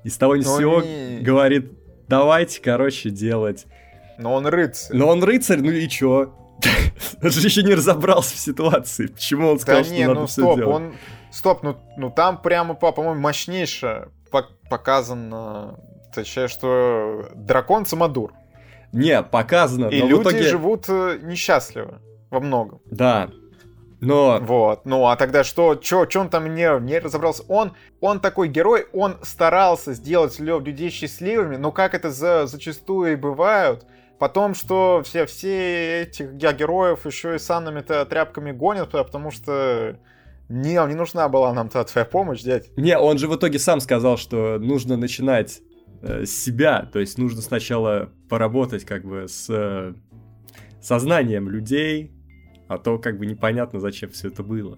[0.06, 1.20] И с того ни с сего не...
[1.20, 1.74] говорит,
[2.08, 3.66] давайте, короче, делать.
[4.18, 4.96] Но он рыцарь.
[4.96, 6.34] Но он рыцарь, ну и чё?
[7.22, 9.08] Он же еще не разобрался в ситуации.
[9.08, 10.76] Почему он сказал, да что не, надо ну, все стоп, делать?
[10.76, 10.94] Он...
[11.30, 14.10] Стоп, ну, ну там прямо, по-моему, мощнейшая
[14.70, 15.80] показано,
[16.14, 18.34] точнее, что дракон самодур.
[18.92, 19.88] Не, показано.
[19.88, 20.44] И люди итоге...
[20.44, 22.82] живут э, несчастливо во многом.
[22.86, 23.30] Да.
[24.02, 24.40] Но...
[24.42, 27.44] Вот, ну а тогда что, что, что он там не, не разобрался?
[27.48, 33.16] Он, он такой герой, он старался сделать людей счастливыми, но как это за, зачастую и
[33.16, 33.86] бывают,
[34.22, 39.98] Потом, что все, все этих героев еще и санными-то тряпками гонят, потому что
[40.52, 42.76] не, не нужна была нам твоя помощь, дядь.
[42.78, 45.62] Не, он же в итоге сам сказал, что нужно начинать
[46.02, 49.94] э, с себя, то есть нужно сначала поработать как бы с э,
[50.82, 52.12] сознанием людей,
[52.68, 54.78] а то как бы непонятно, зачем все это было.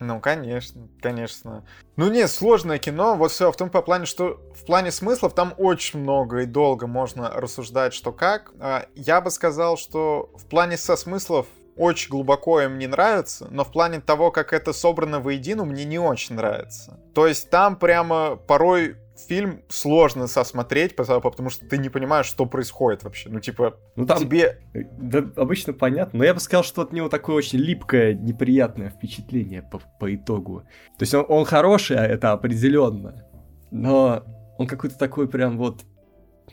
[0.00, 1.64] Ну, конечно, конечно.
[1.96, 3.16] Ну, нет, сложное кино.
[3.16, 6.86] Вот все в том по плане, что в плане смыслов там очень много и долго
[6.86, 8.52] можно рассуждать, что как.
[8.58, 11.46] А, я бы сказал, что в плане со смыслов
[11.76, 15.98] очень глубоко им не нравится, но в плане того, как это собрано воедино, мне не
[15.98, 17.00] очень нравится.
[17.14, 18.96] То есть там прямо порой
[19.28, 23.28] фильм сложно сосмотреть, потому что ты не понимаешь, что происходит вообще.
[23.30, 24.60] Ну, типа, ну, там, тебе...
[24.72, 29.62] Да, обычно понятно, но я бы сказал, что от него такое очень липкое, неприятное впечатление
[29.62, 30.62] по, по итогу.
[30.98, 33.24] То есть он, он хороший, а это определенно,
[33.70, 34.24] но
[34.58, 35.82] он какой-то такой прям вот,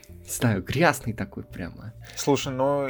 [0.08, 1.92] не знаю, грязный такой прямо.
[2.16, 2.88] Слушай, ну,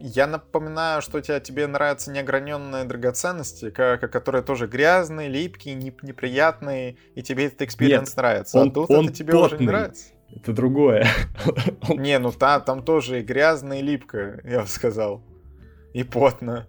[0.00, 7.22] я напоминаю, что тебя, тебе нравятся неограненные драгоценности, как, которые тоже грязные, липкие, неприятные, и
[7.22, 8.58] тебе этот experience нравится.
[8.60, 9.46] Он, а тут он это тебе потный.
[9.46, 10.04] уже не нравится.
[10.34, 11.06] Это другое.
[11.88, 15.22] Не, ну там, там тоже и грязно, и липко, я бы сказал.
[15.92, 16.66] И потно.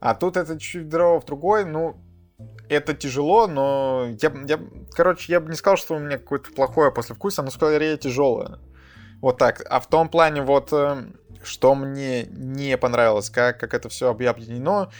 [0.00, 1.96] А тут это чуть дрова в другой, ну,
[2.68, 4.60] это тяжело, но я, я,
[4.92, 8.58] короче, я бы не сказал, что у меня какое-то плохое послевкусие, оно скорее тяжелое.
[9.20, 9.64] Вот так.
[9.68, 11.04] А в том плане, вот, э,
[11.44, 14.90] что мне не понравилось, как, как это все объединено,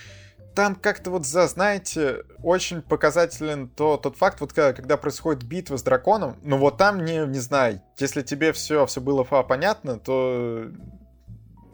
[0.55, 5.76] там как-то вот, за, знаете, очень показателен то, тот факт, вот когда, когда происходит битва
[5.76, 10.68] с драконом, ну вот там, не, не знаю, если тебе все, все было понятно, то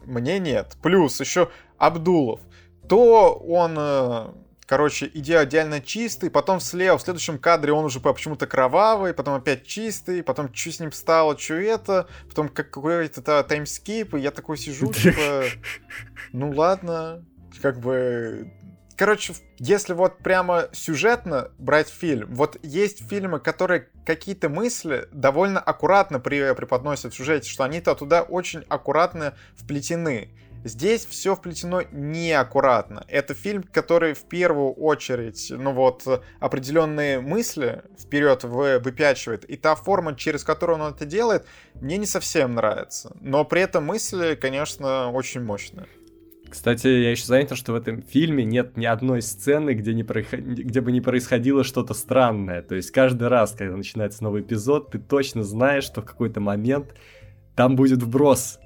[0.05, 0.77] мне нет.
[0.83, 1.49] Плюс еще
[1.79, 2.41] Абдулов.
[2.87, 4.27] То он э,
[4.65, 10.23] короче, идеально чистый, потом слева, в следующем кадре он уже почему-то кровавый, потом опять чистый,
[10.23, 14.91] потом что с ним стало, что это, потом как какой-то таймскип, и я такой сижу,
[14.91, 15.45] типа,
[16.31, 17.23] ну ладно,
[17.61, 18.51] как бы...
[18.97, 26.21] Короче, если вот прямо сюжетно брать фильм, вот есть фильмы, которые какие-то мысли довольно аккуратно
[26.21, 30.29] преподносят в сюжете, что они-то туда очень аккуратно вплетены.
[30.65, 33.05] Здесь все вплетено неаккуратно.
[33.07, 39.45] Это фильм, который в первую очередь, ну вот, определенные мысли вперед выпячивает.
[39.45, 41.45] И та форма, через которую он это делает,
[41.75, 43.15] мне не совсем нравится.
[43.21, 45.85] Но при этом мысли, конечно, очень мощные.
[46.49, 50.39] Кстати, я еще заметил, что в этом фильме нет ни одной сцены, где, не происход...
[50.39, 52.63] где бы не происходило что-то странное.
[52.63, 56.95] То есть каждый раз, когда начинается новый эпизод, ты точно знаешь, что в какой-то момент
[57.55, 58.57] там будет вброс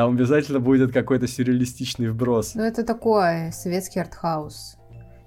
[0.00, 2.54] там обязательно будет какой-то сюрреалистичный вброс.
[2.54, 4.78] Ну, это такой советский артхаус.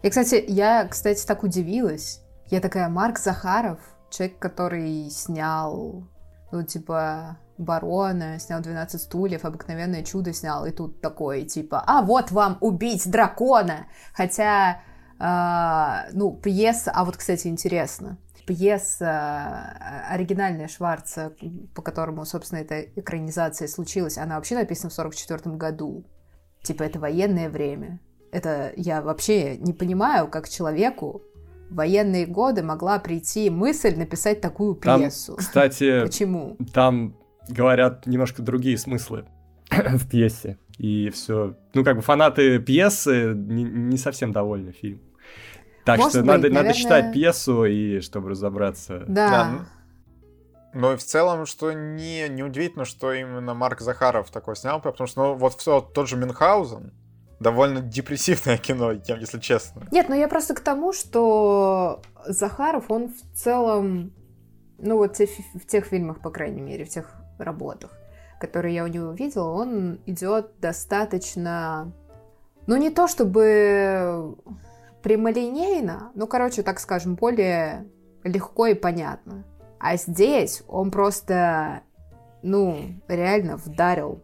[0.02, 2.22] И, кстати, я, кстати, так удивилась.
[2.50, 3.78] Я такая, Марк Захаров,
[4.10, 6.08] человек, который снял,
[6.52, 12.32] ну, типа, Барона, снял 12 стульев, обыкновенное чудо снял, и тут такой, типа, а вот
[12.32, 13.86] вам убить дракона!
[14.12, 14.82] Хотя,
[15.20, 21.34] э, ну, пьеса, а вот, кстати, интересно, пьеса э, оригинальная Шварца,
[21.74, 26.06] по которому, собственно, эта экранизация случилась, она вообще написана в 44 году.
[26.62, 28.00] Типа, это военное время.
[28.32, 31.22] Это я вообще не понимаю, как человеку
[31.70, 35.36] в военные годы могла прийти мысль написать такую пьесу.
[35.36, 36.58] Там, кстати, почему?
[36.74, 37.16] Там
[37.48, 39.26] говорят немножко другие смыслы
[39.70, 40.58] в пьесе.
[40.78, 41.56] И все.
[41.74, 45.13] Ну, как бы фанаты пьесы не, не совсем довольны фильмом.
[45.86, 46.64] Так Может что быть, надо, наверное...
[46.64, 49.04] надо читать пьесу, и чтобы разобраться.
[49.08, 49.30] Да.
[49.30, 49.66] да.
[50.74, 55.08] Ну и в целом, что не, не удивительно, что именно Марк Захаров такой снял, потому
[55.08, 56.92] что ну, вот все, тот же Мюнхгаузен,
[57.40, 59.88] довольно депрессивное кино, если честно.
[59.92, 64.14] Нет, ну я просто к тому, что Захаров, он в целом,
[64.80, 67.92] ну вот в тех фильмах, по крайней мере, в тех работах,
[68.40, 71.92] которые я у него видела, он идет достаточно,
[72.66, 74.36] ну не то чтобы
[75.04, 77.86] прямолинейно, ну, короче, так скажем, более
[78.24, 79.46] легко и понятно.
[79.80, 81.82] А здесь он просто,
[82.42, 82.80] ну,
[83.10, 84.24] реально вдарил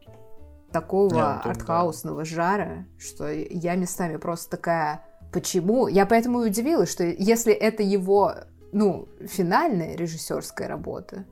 [0.72, 2.26] такого Нет, артхаусного да.
[2.26, 5.04] жара, что я местами просто такая,
[5.34, 5.88] почему?
[5.88, 8.34] Я поэтому и удивилась, что если это его,
[8.72, 11.26] ну, финальная режиссерская работа,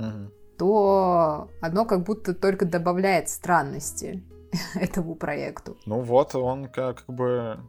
[0.00, 0.32] угу.
[0.58, 4.24] то оно как будто только добавляет странности
[4.74, 5.76] этому проекту.
[5.86, 7.60] Ну вот, он как бы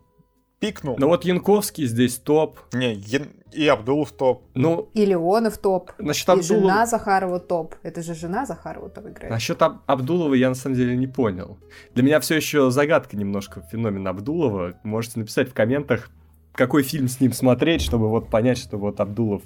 [0.60, 0.96] пикнул.
[0.98, 2.60] Ну вот Янковский здесь топ.
[2.74, 3.30] Не, Ян...
[3.52, 4.44] и Абдулов топ.
[4.56, 5.92] Ну, и Леонов топ.
[5.98, 6.62] Насчет и Абдулова...
[6.62, 7.76] жена Захарова топ.
[7.84, 9.32] Это же жена Захарова там играет.
[9.32, 11.58] Насчет Аб- Абдулова я на самом деле не понял.
[11.96, 14.76] Для меня все еще загадка немножко феномен Абдулова.
[14.84, 16.10] Можете написать в комментах,
[16.54, 19.44] какой фильм с ним смотреть, чтобы вот понять, что вот Абдулов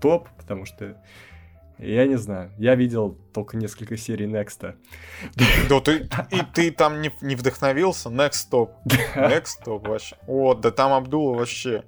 [0.00, 0.96] топ, потому что
[1.78, 2.50] я не знаю.
[2.58, 4.74] Я видел только несколько серий Next.
[5.68, 8.08] Да ты, и ты там не, не вдохновился?
[8.08, 8.70] Next Stop.
[9.16, 10.16] Next Stop вообще.
[10.26, 11.84] О, да там Абдула вообще.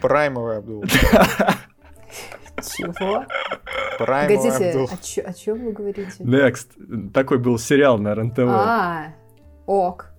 [0.00, 0.84] Праймовый Абдул.
[2.56, 3.26] Чего?
[3.98, 4.90] Праймовый Абдул.
[4.90, 6.22] О, чем вы говорите?
[6.24, 7.10] Next.
[7.12, 8.40] Такой был сериал на РНТВ.
[8.48, 9.14] А,
[9.66, 10.10] ок.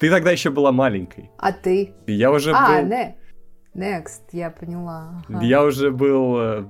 [0.00, 1.30] Ты тогда еще была маленькой.
[1.38, 1.94] А ты?
[2.06, 2.88] Я уже а, был...
[2.88, 3.16] не.
[3.74, 5.24] Next, я поняла.
[5.28, 6.64] Я уже был э,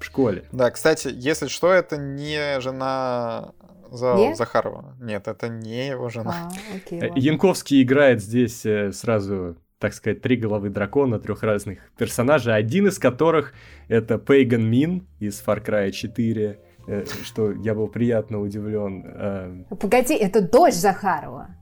[0.00, 0.44] в школе.
[0.50, 3.52] Да, кстати, если что, это не жена
[3.90, 4.14] за...
[4.14, 4.36] Нет?
[4.36, 4.96] Захарова.
[5.00, 6.50] Нет, это не его жена.
[6.50, 11.78] А, окей, э, Янковский играет здесь э, сразу, так сказать, три головы дракона, трех разных
[11.98, 13.52] персонажей, один из которых
[13.88, 19.66] это Пейган Мин из Far Cry 4, э, что я был приятно удивлен.
[19.68, 21.56] Погоди, это дочь Захарова.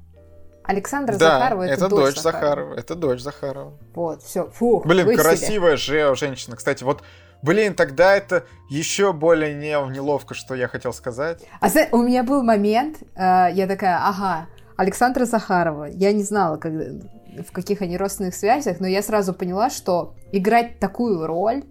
[0.63, 2.43] Александра да, Захарова это, это дочь, дочь Захарова.
[2.43, 2.75] Захарова.
[2.75, 3.79] Это дочь Захарова.
[3.95, 4.51] Вот, все.
[4.51, 4.85] Фух.
[4.87, 6.57] Блин, красивая же женщина.
[6.57, 7.03] Кстати, вот
[7.43, 11.45] Блин, тогда это еще более не, неловко, что я хотел сказать.
[11.61, 15.85] А у меня был момент, э, я такая, ага, Александра Захарова.
[15.85, 20.81] Я не знала, как, в каких они родственных связях, но я сразу поняла, что играть
[20.81, 21.63] такую роль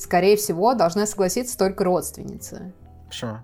[0.00, 2.72] скорее всего, должна согласиться только родственница.
[3.06, 3.38] Почему?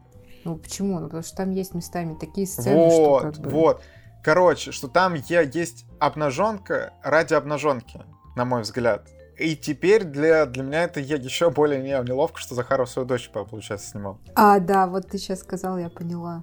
[0.45, 0.99] Ну почему?
[1.01, 3.51] Ну потому что там есть местами такие сцены, вот, что как бы...
[3.51, 3.83] вот.
[4.25, 8.03] Короче, что там я, есть обнаженка ради обнаженки,
[8.35, 9.09] на мой взгляд.
[9.39, 13.91] И теперь для, для меня это еще более не, неловко, что Захаров свою дочь, получается,
[13.91, 14.19] снимал.
[14.35, 16.43] А, да, вот ты сейчас сказал, я поняла.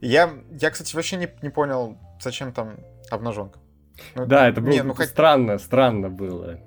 [0.00, 2.76] Я, я кстати, вообще не, не понял, зачем там
[3.10, 3.58] обнаженка.
[4.14, 5.08] Ну, да, это было не, ну, хоть...
[5.08, 6.58] странно, странно было.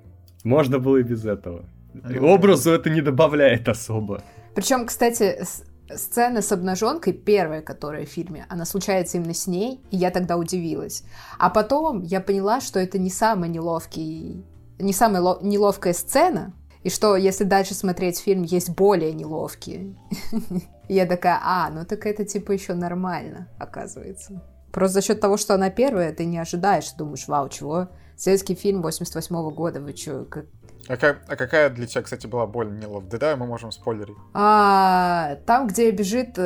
[0.44, 1.64] Можно было и без этого.
[1.92, 4.22] Ну, Образу это не добавляет особо.
[4.54, 5.44] Причем, кстати,
[5.92, 10.36] сцена с обнаженкой, первая, которая в фильме, она случается именно с ней, и я тогда
[10.36, 11.04] удивилась.
[11.38, 14.44] А потом я поняла, что это не самый неловкий,
[14.78, 16.52] не самая ло- неловкая сцена,
[16.82, 19.96] и что если дальше смотреть фильм, есть более неловкие.
[20.88, 24.42] Я такая, а, ну так это типа еще нормально, оказывается.
[24.70, 27.88] Просто за счет того, что она первая, ты не ожидаешь, думаешь, вау, чего?
[28.16, 30.46] Советский фильм 88 -го года, вы что, как,
[30.88, 33.18] а, как, а какая для тебя, кстати, была боль неловкая?
[33.18, 34.16] Да, мы можем спойлерить.
[34.34, 36.38] А, там, где бежит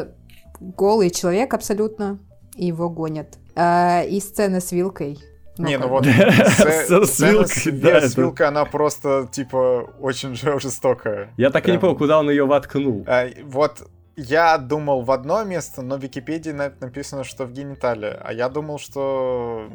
[0.60, 2.18] голый человек абсолютно,
[2.54, 3.38] и его гонят.
[3.56, 5.18] А, и сцена с вилкой.
[5.58, 8.00] Не, ну вот с вилкой, да.
[8.00, 11.32] С вилкой она просто, типа, очень жестокая.
[11.36, 13.04] Я так и не понял, куда он ее воткнул.
[13.06, 18.16] А, вот я думал в одно место, но в Википедии написано, что в гениталии.
[18.20, 19.68] А я думал, что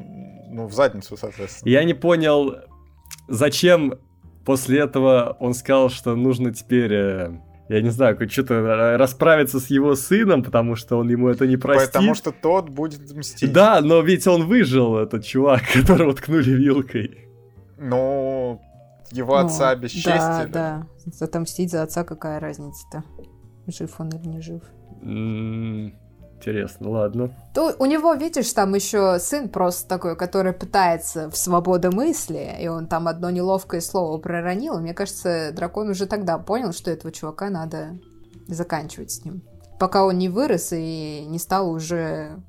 [0.49, 1.69] ну, в задницу, соответственно.
[1.69, 2.55] Я не понял,
[3.27, 3.99] зачем
[4.45, 7.31] После этого он сказал, что нужно теперь, э,
[7.73, 11.91] я не знаю, что-то расправиться с его сыном, потому что он ему это не простит.
[11.91, 13.51] Потому что тот будет мстить.
[13.51, 17.27] Да, но ведь он выжил, этот чувак, которого ткнули вилкой.
[17.79, 18.61] Ну,
[19.11, 20.13] его ну, отца обесчестили.
[20.13, 20.87] Да, да.
[21.19, 23.03] Отомстить за отца какая разница-то?
[23.65, 24.61] Жив он или не жив?
[26.43, 27.33] Интересно, ладно.
[27.53, 32.67] То у него, видишь, там еще сын просто такой, который пытается в свободу мысли, и
[32.67, 34.79] он там одно неловкое слово проронил.
[34.79, 37.97] мне кажется, дракон уже тогда понял, что этого чувака надо
[38.47, 39.41] заканчивать с ним.
[39.79, 42.41] Пока он не вырос и не стал уже,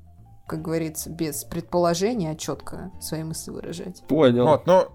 [0.45, 4.03] как говорится, без предположения, а четко свои мысли выражать.
[4.07, 4.45] Понял.
[4.45, 4.87] Вот, ну,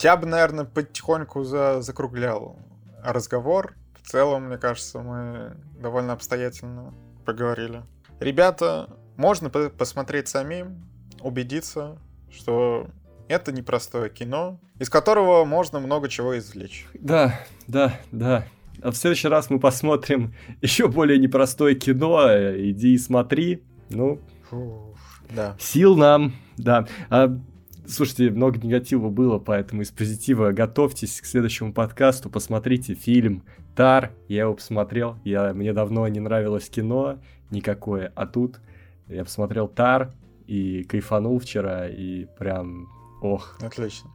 [0.00, 2.56] я бы, наверное, потихоньку за закруглял
[3.02, 3.74] разговор.
[3.94, 6.92] В целом, мне кажется, мы довольно обстоятельно
[7.24, 7.82] поговорили.
[8.22, 10.84] Ребята, можно посмотреть самим,
[11.20, 11.98] убедиться,
[12.30, 12.88] что
[13.28, 16.86] это непростое кино, из которого можно много чего извлечь.
[16.94, 18.46] Да, да, да.
[18.82, 22.28] А в следующий раз мы посмотрим еще более непростое кино.
[22.56, 23.62] Иди и смотри.
[23.90, 24.20] Ну,
[24.50, 24.98] Фух,
[25.34, 25.56] да.
[25.58, 26.86] Сил нам, да.
[27.10, 27.38] А,
[27.86, 33.44] слушайте, много негатива было, поэтому из позитива готовьтесь к следующему подкасту, посмотрите фильм
[33.76, 34.12] Тар.
[34.28, 35.16] Я его посмотрел.
[35.24, 37.18] Я, мне давно не нравилось кино
[37.52, 38.12] никакое.
[38.14, 38.60] А тут
[39.08, 40.12] я посмотрел Тар
[40.46, 42.88] и кайфанул вчера, и прям
[43.22, 43.58] ох.
[43.62, 44.10] Отлично.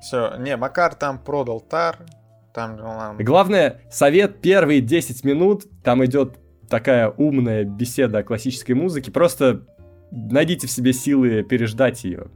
[0.00, 1.98] Все, не, Макар там продал Тар,
[2.52, 3.16] там.
[3.18, 6.38] Главное, совет первые 10 минут, там идет
[6.68, 9.66] такая умная беседа о классической музыке, просто
[10.10, 12.28] найдите в себе силы переждать ее.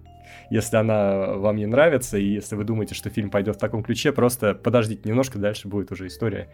[0.50, 4.12] Если она вам не нравится, и если вы думаете, что фильм пойдет в таком ключе,
[4.12, 6.48] просто подождите немножко, дальше будет уже история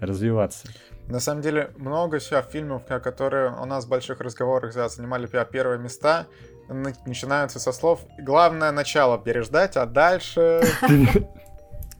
[0.00, 0.68] развиваться.
[1.08, 6.26] На самом деле, много сейчас фильмов, которые у нас в больших разговорах занимали первые места,
[6.68, 10.60] начинаются со слов «главное начало переждать, а дальше...»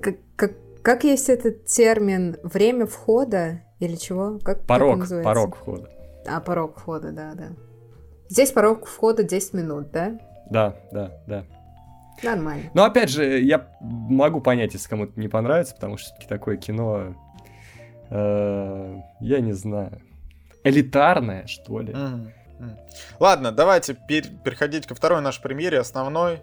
[0.00, 0.52] как, как,
[0.82, 4.38] как есть этот термин «время входа» или чего?
[4.44, 5.88] Как, порог, как порог входа.
[6.26, 7.48] А, порог входа, да, да.
[8.28, 10.18] Здесь порог входа 10 минут, да?
[10.50, 11.44] Да, да, да.
[12.22, 12.70] Нормально.
[12.74, 17.14] Но опять же, я могу понять, если кому-то не понравится, потому что все-таки такое кино
[18.11, 20.00] Э, я не знаю,
[20.64, 21.94] элитарная, что ли.
[23.20, 26.42] Ладно, давайте переходить ко второй нашей премьере, основной.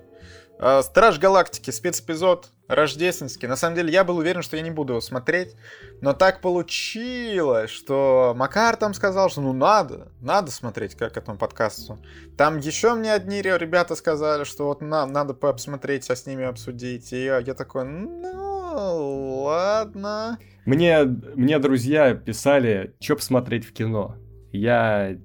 [0.59, 3.47] Э, Страж Галактики, спецэпизод рождественский.
[3.47, 5.55] На самом деле, я был уверен, что я не буду его смотреть,
[6.01, 11.99] но так получилось, что Макар там сказал, что ну надо, надо смотреть как этому подкасту.
[12.38, 17.11] Там еще мне одни ребята сказали, что вот на, надо посмотреть, а с ними обсудить.
[17.11, 18.45] И я, я такой, ну
[18.76, 20.39] ладно.
[20.65, 24.15] Мне, мне друзья писали, что посмотреть в кино.
[24.51, 25.17] Я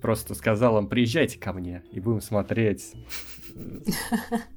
[0.00, 2.94] просто сказал им, приезжайте ко мне, и будем смотреть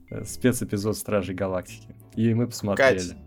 [0.10, 1.96] э, спецэпизод Стражей Галактики.
[2.16, 3.00] И мы посмотрели.
[3.00, 3.18] Кать,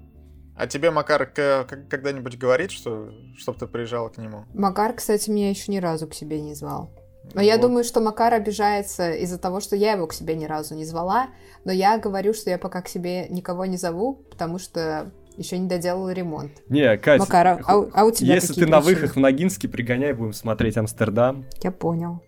[0.55, 4.45] а тебе Макар когда-нибудь говорит, что чтобы ты приезжала к нему?
[4.55, 6.93] Макар, кстати, меня еще ни разу к себе не звал.
[7.25, 7.43] Но вот.
[7.43, 10.85] я думаю, что Макар обижается из-за того, что я его к себе ни разу не
[10.85, 11.29] звала.
[11.65, 15.69] Но я говорю, что я пока к себе никого не зову, потому что еще не
[15.69, 16.53] доделал ремонт.
[16.69, 20.33] Не, Катя, Макара, а, а у тебя если ты на выхах в Ногинске, пригоняй, будем
[20.33, 21.47] смотреть Амстердам.
[21.63, 22.21] Я понял.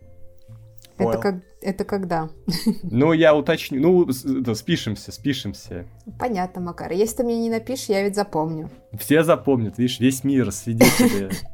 [0.96, 2.30] Это, как, это когда?
[2.82, 3.80] Ну, я уточню.
[3.80, 5.86] Ну, да, спишемся, спишемся.
[6.18, 6.92] Понятно, Макар.
[6.92, 8.70] Если ты мне не напишешь, я ведь запомню.
[8.96, 11.30] Все запомнят, видишь, весь мир свидетели.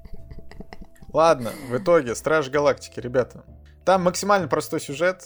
[1.13, 3.45] Ладно, в итоге, Страж Галактики, ребята.
[3.85, 5.25] Там максимально простой сюжет,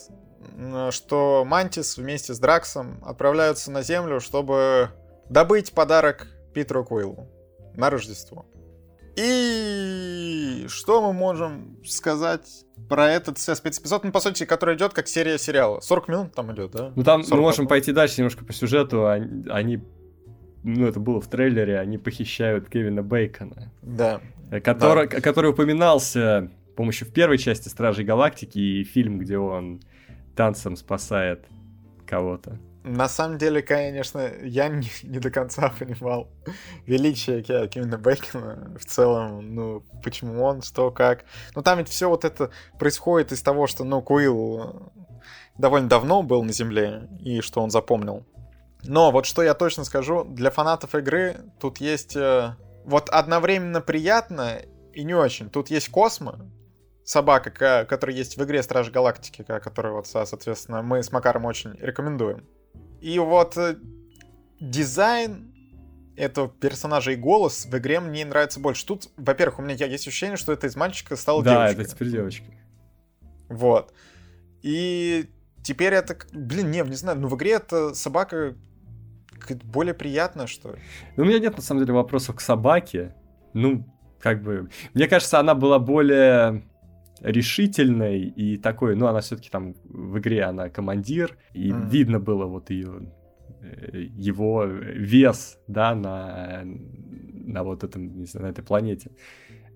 [0.90, 4.90] что Мантис вместе с Драксом отправляются на Землю, чтобы
[5.28, 7.28] добыть подарок Питеру Куиллу
[7.74, 8.46] на Рождество.
[9.16, 15.38] И что мы можем сказать про этот спецэпизод, ну, по сути, который идет как серия
[15.38, 15.80] сериала.
[15.80, 16.92] 40 минут там идет, да?
[16.96, 19.06] Ну, там мы можем пойти дальше немножко по сюжету.
[19.06, 19.84] Они, они,
[20.64, 23.70] ну, это было в трейлере, они похищают Кевина Бейкона.
[23.82, 24.20] Да.
[24.62, 25.20] Который, да.
[25.20, 29.82] который упоминался, по-моему, в первой части Стражей Галактики и фильм, где он
[30.34, 31.44] танцем спасает
[32.06, 32.58] кого-то.
[32.82, 36.28] На самом деле, конечно, я не, не до конца понимал
[36.86, 41.24] величие Кевина Бейкона в целом, ну, почему он, что, как.
[41.54, 44.92] Ну, там ведь все вот это происходит из того, что, ну, Куилл
[45.56, 48.26] довольно давно был на Земле, и что он запомнил.
[48.84, 52.54] Но вот что я точно скажу, для фанатов игры тут есть э,
[52.84, 54.60] вот одновременно приятно
[54.92, 55.50] и не очень.
[55.50, 56.50] Тут есть Космо,
[57.04, 62.46] собака, которая есть в игре Страж Галактики, которую вот, соответственно, мы с Макаром очень рекомендуем.
[63.00, 63.76] И вот э,
[64.60, 65.52] дизайн
[66.16, 68.86] этого персонажа и голос в игре мне нравится больше.
[68.86, 71.76] Тут, во-первых, у меня есть ощущение, что это из мальчика стало да, девочкой.
[71.76, 72.44] Да, это теперь девочка.
[73.48, 73.92] Вот.
[74.62, 75.30] И
[75.62, 78.54] теперь это, блин, не, не знаю, ну в игре это собака
[79.64, 80.78] более приятная, что ли.
[81.16, 83.14] Ну, у меня нет, на самом деле, вопросов к собаке.
[83.52, 83.86] Ну,
[84.20, 84.68] как бы...
[84.94, 86.64] Мне кажется, она была более
[87.20, 91.90] решительной и такой, ну, она все-таки там в игре она командир, и mm.
[91.90, 93.12] видно было вот ее
[93.60, 99.10] э, его вес, да, на, на вот этом, не знаю, на этой планете,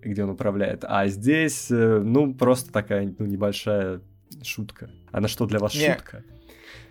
[0.03, 0.85] где он управляет.
[0.87, 4.01] А здесь, э, ну, просто такая, ну, небольшая
[4.43, 4.91] шутка.
[5.13, 5.95] Она что, для вас Не.
[5.95, 6.25] шутка?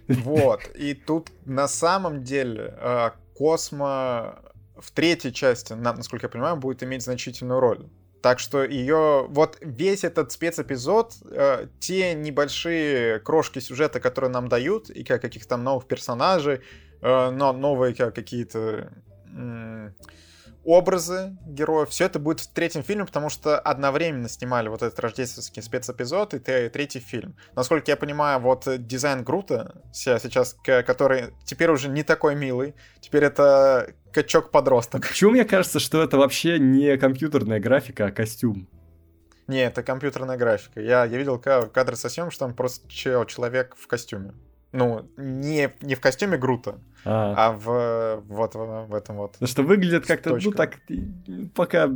[0.08, 4.40] Вот, и тут на самом деле э, Космо
[4.80, 7.88] в третьей части, насколько я понимаю, будет иметь значительную роль.
[8.22, 9.26] Так что ее...
[9.30, 15.50] Вот весь этот спецэпизод, э, те небольшие крошки сюжета, которые нам дают, и как каких-то
[15.50, 16.62] там новых персонажей,
[17.02, 18.92] э, но новые какие-то...
[19.34, 19.92] Э,
[20.68, 21.90] образы героев.
[21.90, 26.40] Все это будет в третьем фильме, потому что одновременно снимали вот этот рождественский спецэпизод и
[26.40, 27.38] третий фильм.
[27.56, 33.94] Насколько я понимаю, вот дизайн Грута сейчас, который теперь уже не такой милый, теперь это
[34.12, 35.08] качок-подросток.
[35.08, 38.68] Почему мне кажется, что это вообще не компьютерная графика, а костюм?
[39.48, 40.82] Не, это компьютерная графика.
[40.82, 44.34] Я, я видел кадры со съемок, что там просто человек в костюме.
[44.72, 49.34] Ну, не, не в костюме Грута, а, а в, вот в, в этом вот.
[49.34, 50.76] Потому что выглядит как-то, ну, так,
[51.56, 51.90] пока,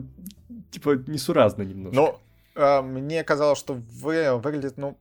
[0.71, 1.95] типа, несуразно немножко.
[1.95, 2.19] Ну,
[2.55, 4.97] а, мне казалось, что вы, выглядит, ну,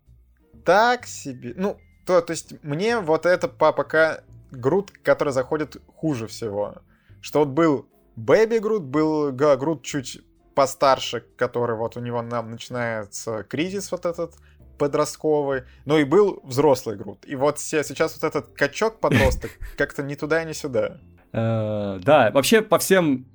[0.64, 1.54] так себе.
[1.56, 6.76] Ну, то, то есть, мне вот это по, пока Грут, который заходит хуже всего.
[7.20, 10.22] Что вот был Бэби Грут, был Грут чуть
[10.54, 14.34] постарше, который вот у него нам начинается кризис вот этот,
[14.80, 17.18] подростковый, но и был взрослый Грут.
[17.26, 20.96] И вот сейчас вот этот качок-подросток как-то ни туда, ни сюда.
[21.32, 23.26] Э, да, вообще по всем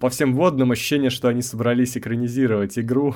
[0.00, 3.14] по всем водным ощущение, что они собрались экранизировать игру.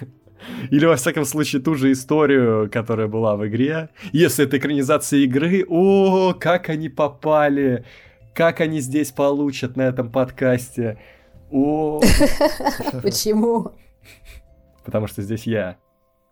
[0.70, 3.88] Или, во всяком случае, ту же историю, которая была в игре.
[4.12, 7.84] Если это экранизация игры, о, как они попали,
[8.34, 10.98] как они здесь получат на этом подкасте.
[11.50, 12.00] О.
[13.02, 13.72] Почему?
[14.84, 15.78] Потому что здесь я.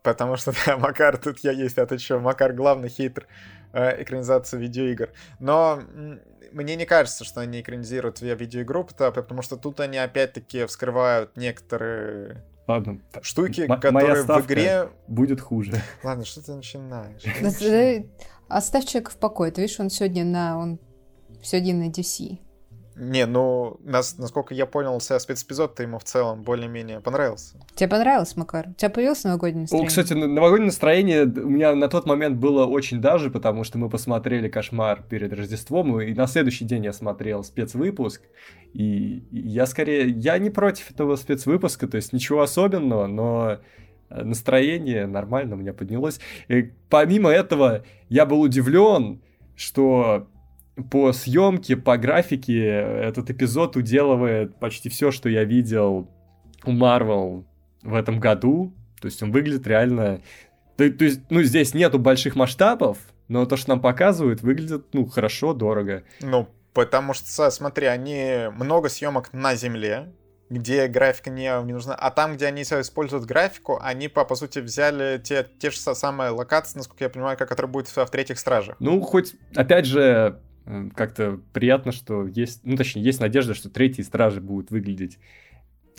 [0.05, 3.27] Потому что, да, Макар, тут я есть, а ты что, Макар главный хейтер
[3.73, 5.11] э, экранизации видеоигр.
[5.41, 5.81] Но
[6.53, 13.01] мне не кажется, что они экранизируют видеоигру, потому что тут они опять-таки вскрывают некоторые Ладно.
[13.23, 14.91] штуки, М- которые в игре...
[15.09, 15.83] будет хуже.
[16.05, 17.23] Ладно, что ты начинаешь?
[18.49, 19.51] Оставь человека в покое.
[19.51, 20.59] Ты видишь, он сегодня на...
[20.59, 20.79] Он
[21.43, 22.39] сегодня на DC.
[22.97, 27.57] Не, ну, нас, насколько я понял, спецэпизод-то ему в целом более-менее понравился.
[27.75, 28.69] Тебе понравилось, Макар?
[28.69, 29.87] У тебя появилось новогоднее настроение?
[29.87, 33.89] О, кстати, новогоднее настроение у меня на тот момент было очень даже, потому что мы
[33.89, 38.23] посмотрели «Кошмар» перед Рождеством, и на следующий день я смотрел спецвыпуск,
[38.73, 40.09] и я скорее...
[40.09, 43.59] Я не против этого спецвыпуска, то есть ничего особенного, но
[44.09, 46.21] настроение нормально у меня поднялось.
[46.49, 49.21] И помимо этого, я был удивлен,
[49.57, 50.29] что
[50.91, 56.11] по съемке, по графике этот эпизод уделывает почти все, что я видел
[56.65, 57.45] у Marvel
[57.83, 58.75] в этом году.
[59.01, 60.21] То есть он выглядит реально...
[60.77, 62.99] То, то есть, ну, здесь нету больших масштабов,
[63.29, 66.03] но то, что нам показывают, выглядит, ну, хорошо, дорого.
[66.21, 70.13] Ну, потому что, смотри, они много съемок на Земле,
[70.51, 71.95] где графика не, не нужна.
[71.95, 76.31] А там, где они используют графику, они, по, по сути, взяли те, те же самые
[76.31, 78.77] локации, насколько я понимаю, как которые будут в, в третьих стражах.
[78.81, 80.41] Ну, хоть, опять же,
[80.95, 85.19] как-то приятно, что есть, ну, точнее, есть надежда, что третьи стражи будут выглядеть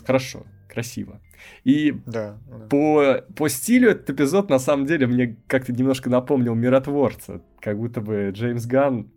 [0.04, 1.20] хорошо, красиво.
[1.64, 2.66] И да, да.
[2.68, 7.42] По, по стилю этот эпизод, на самом деле, мне как-то немножко напомнил «Миротворца».
[7.60, 9.10] Как будто бы Джеймс Ганн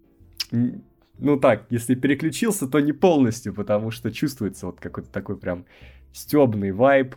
[1.20, 5.66] ну так, если переключился, то не полностью, потому что чувствуется вот какой-то такой прям
[6.14, 7.16] стебный вайб.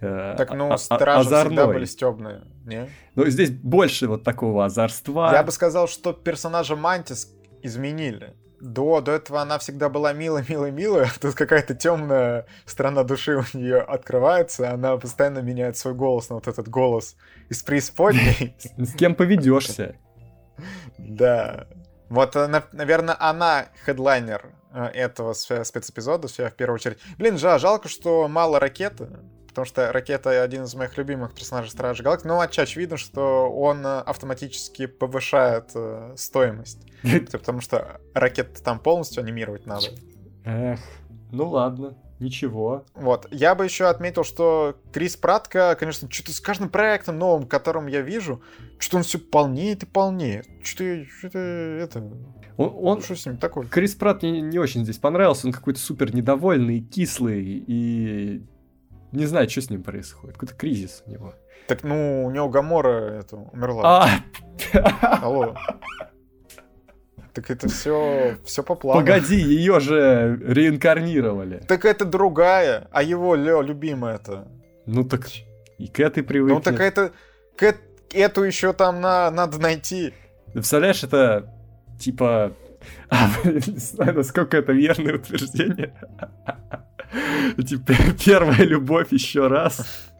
[0.00, 1.46] Э, так, ну, а, стражи озорной.
[1.46, 2.90] всегда были стебные, не?
[3.14, 5.30] Но здесь больше вот такого озорства.
[5.32, 7.32] Я бы сказал, что персонажа Мантис
[7.62, 8.34] изменили.
[8.60, 11.10] До, до этого она всегда была милая, милая, милая.
[11.20, 14.70] Тут какая-то темная сторона души у нее открывается.
[14.70, 17.16] Она постоянно меняет свой голос на вот этот голос
[17.48, 18.56] из преисподней.
[18.78, 19.96] С кем поведешься?
[20.98, 21.66] Да.
[22.08, 26.98] Вот, э, наверное, она хедлайнер э, этого спецэпизода, в первую очередь.
[27.18, 29.08] Блин, жа, жалко, что мало ракеты,
[29.54, 33.86] потому что ракета один из моих любимых персонажей Стражи Галактики, но отчасти видно, что он
[33.86, 36.80] э, автоматически повышает э, стоимость,
[37.32, 39.86] потому что ракеты там полностью анимировать надо.
[40.44, 40.80] Эх,
[41.30, 41.96] ну ладно.
[42.20, 42.84] Ничего.
[42.94, 43.26] Вот.
[43.30, 48.00] Я бы еще отметил, что Крис Пратка, конечно, что-то с каждым проектом новым, которым я
[48.02, 48.40] вижу,
[48.78, 50.46] что он все полнеет и полнеет.
[50.62, 51.98] Что-то, что-то это...
[52.56, 53.66] Он, он, что с ним такое?
[53.66, 55.46] Крис Пратт мне не очень здесь понравился.
[55.46, 58.42] Он какой-то супер недовольный, кислый и
[59.14, 60.34] не знаю, что с ним происходит.
[60.34, 61.34] Какой-то кризис у него.
[61.66, 64.08] Так, ну, у него Гамора это, умерла.
[64.72, 65.22] А!
[65.22, 65.56] Алло.
[67.32, 69.00] Так это все, все по плану.
[69.00, 71.64] Погоди, ее же реинкарнировали.
[71.66, 74.46] Так это другая, а его Лё любимая это.
[74.86, 75.26] Ну так
[75.78, 76.64] и к этой привыкнет.
[76.64, 77.12] Ну так это,
[77.56, 77.74] к
[78.12, 80.14] эту еще там на, надо найти.
[80.46, 81.52] Ты представляешь, это
[81.98, 82.52] типа...
[83.08, 85.94] А, не знаю, насколько это верное утверждение.
[87.66, 87.92] Типа
[88.24, 90.10] первая любовь еще раз.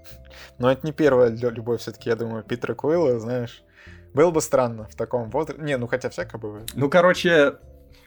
[0.59, 3.62] Но это не первая любовь, все-таки, я думаю, Питера Куилла, знаешь.
[4.12, 5.62] Было бы странно в таком возрасте.
[5.62, 6.70] Не, ну хотя всякое бывает.
[6.74, 7.55] Ну, короче,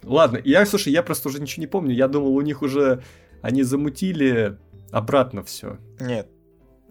[0.03, 0.39] ладно.
[0.43, 1.93] Я, слушай, я просто уже ничего не помню.
[1.93, 3.03] Я думал, у них уже
[3.41, 4.57] они замутили
[4.91, 5.77] обратно все.
[5.99, 6.29] Нет.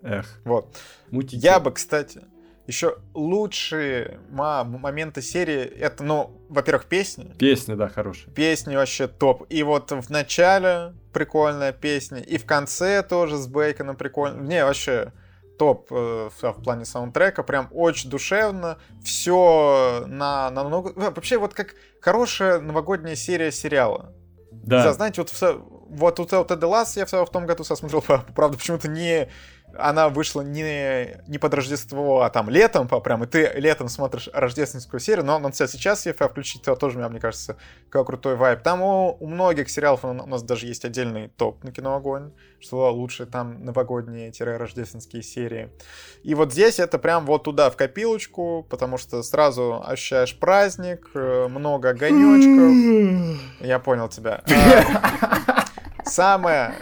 [0.02, 0.40] Эх.
[0.44, 0.76] Вот.
[1.10, 1.38] Мутите.
[1.38, 2.22] Я бы, кстати,
[2.66, 7.32] еще лучшие моменты серии, это, ну, во-первых, песни.
[7.38, 8.32] Песни, да, хорошие.
[8.32, 9.46] Песни вообще топ.
[9.48, 14.40] И вот в начале прикольная песня, и в конце тоже с Бейконом прикольно.
[14.42, 15.12] Не, вообще,
[15.58, 20.92] топ э, в плане саундтрека, прям очень душевно, все на, на много...
[20.94, 24.12] Вообще вот как хорошая новогодняя серия сериала.
[24.50, 24.92] Да.
[24.92, 25.32] Знаете, вот,
[25.88, 28.02] вот, вот, вот The Last я в, в том году смотрел,
[28.34, 29.28] правда, почему-то не
[29.78, 34.28] она вышла не, не под Рождество, а там летом, по прям, и ты летом смотришь
[34.32, 37.56] рождественскую серию, но, но сейчас, если включить, то тоже, мне кажется,
[37.90, 38.62] как крутой вайп.
[38.62, 42.92] Там у, у многих сериалов у нас даже есть отдельный топ на кино Огонь, что
[42.92, 45.70] лучше там новогодние-рождественские серии.
[46.22, 51.48] И вот здесь это прям вот туда, в копилочку, потому что сразу ощущаешь праздник, э,
[51.48, 53.40] много огонечков.
[53.60, 54.42] Я понял тебя.
[56.06, 56.74] А, самое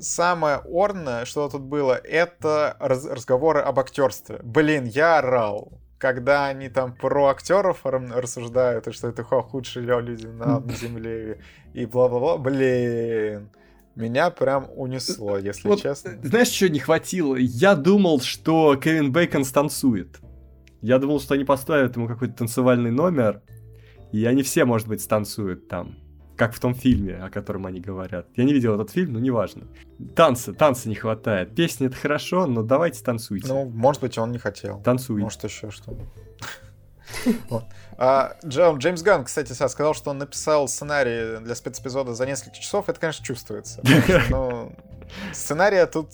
[0.00, 4.40] самое орное, что тут было, это раз разговоры об актерстве.
[4.42, 5.72] Блин, я орал.
[5.98, 11.40] Когда они там про актеров рассуждают, и что это худшие люди на, земле,
[11.74, 13.50] и бла-бла-бла, блин.
[13.96, 16.18] Меня прям унесло, если вот, честно.
[16.22, 17.36] Знаешь, что не хватило?
[17.36, 20.20] Я думал, что Кевин Бейкон станцует.
[20.80, 23.42] Я думал, что они поставят ему какой-то танцевальный номер,
[24.10, 25.98] и они все, может быть, станцуют там
[26.40, 28.26] как в том фильме, о котором они говорят.
[28.34, 29.66] Я не видел этот фильм, но неважно.
[30.16, 31.54] Танцы, танцы не хватает.
[31.54, 33.46] Песни это хорошо, но давайте танцуйте.
[33.46, 34.80] Ну, может быть, он не хотел.
[34.80, 35.22] Танцуйте.
[35.22, 35.94] Может, еще что
[37.98, 42.88] А, Джеймс Ганн, кстати, сказал, что он написал сценарий для спецэпизода за несколько часов.
[42.88, 43.82] Это, конечно, чувствуется.
[44.30, 44.72] Но
[45.34, 46.08] сценария тут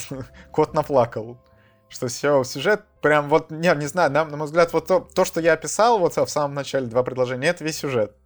[0.52, 1.36] кот наплакал.
[1.90, 5.26] Что все, сюжет прям вот, не, не знаю, на, на мой взгляд, вот то, то,
[5.26, 8.16] что я описал вот в самом начале, два предложения, это весь сюжет.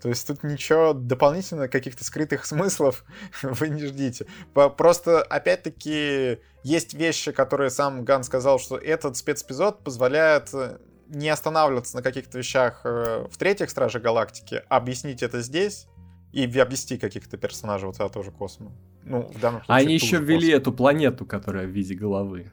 [0.00, 3.04] То есть тут ничего дополнительно, каких-то скрытых смыслов
[3.42, 4.26] вы не ждите.
[4.52, 10.78] Просто, опять-таки, есть вещи, которые сам Ган сказал, что этот спецэпизод позволяет э,
[11.08, 15.88] не останавливаться на каких-то вещах э, в третьих Страже Галактики, объяснить это здесь
[16.32, 18.70] и обвести каких-то персонажей вот этого тоже космо.
[19.04, 19.86] Ну, в данном случае.
[19.86, 22.52] Они еще ввели эту планету, которая в виде головы.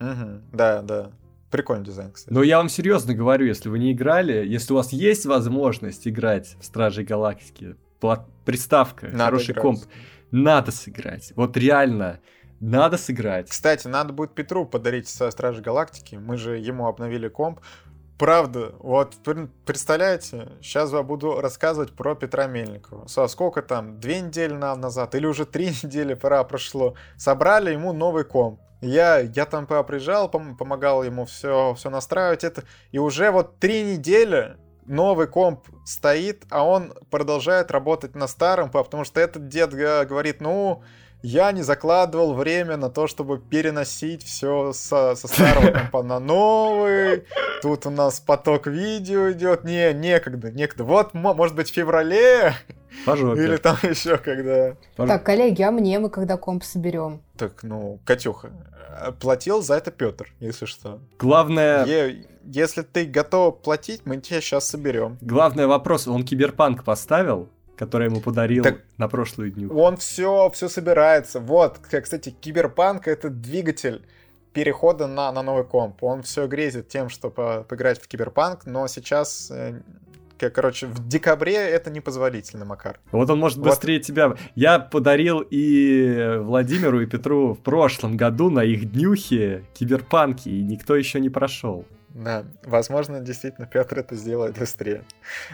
[0.00, 1.10] Угу, да, да.
[1.50, 2.32] Прикольный дизайн, кстати.
[2.32, 6.56] Но я вам серьезно говорю, если вы не играли, если у вас есть возможность играть
[6.60, 7.76] в Стражей Галактики,
[8.44, 9.62] приставка, надо хороший играть.
[9.62, 9.80] комп,
[10.30, 11.32] надо сыграть.
[11.34, 12.20] Вот реально,
[12.60, 13.48] надо сыграть.
[13.50, 16.16] Кстати, надо будет Петру подарить со Стражей Галактики.
[16.16, 17.60] Мы же ему обновили комп.
[18.16, 19.16] правда, вот
[19.64, 23.06] представляете, сейчас я буду рассказывать про Петра Мельникова.
[23.08, 28.24] Со сколько там, две недели назад или уже три недели пора прошло, собрали ему новый
[28.24, 28.60] комп.
[28.80, 32.64] Я, я там приезжал, пом помогал ему все, все настраивать это.
[32.92, 34.56] И уже вот три недели
[34.86, 40.82] новый комп стоит, а он продолжает работать на старом, потому что этот дед говорит, ну,
[41.22, 47.24] я не закладывал время на то, чтобы переносить все со, со старого компа на новый.
[47.62, 49.64] Тут у нас поток видео идет.
[49.64, 50.84] Не, некогда, некогда.
[50.84, 52.54] Вот, может быть, в феврале.
[53.04, 53.44] Пожалуйста.
[53.44, 54.76] Или там еще когда.
[54.96, 57.22] Так, коллеги, а мне мы когда комп соберем?
[57.36, 58.50] Так, ну, Катюха,
[59.20, 61.00] платил за это Петр, если что.
[61.18, 61.84] Главное...
[61.84, 65.18] Е- если ты готов платить, мы тебя сейчас соберем.
[65.20, 67.48] Главный вопрос, он киберпанк поставил?
[67.80, 69.74] Который ему подарил так на прошлую дню.
[69.74, 71.40] Он все, все собирается.
[71.40, 74.02] Вот, кстати, Киберпанк это двигатель
[74.52, 76.04] перехода на, на новый комп.
[76.04, 79.80] Он все грезит тем, чтобы поиграть в Киберпанк, но сейчас э,
[80.38, 83.00] короче, в декабре это непозволительно, Макар.
[83.12, 83.68] Вот он может вот.
[83.68, 84.34] быстрее тебя.
[84.54, 90.96] Я подарил и Владимиру, и Петру в прошлом году на их днюхе киберпанки, и никто
[90.96, 91.86] еще не прошел.
[92.14, 95.04] Да, возможно, действительно, Петр это сделает быстрее.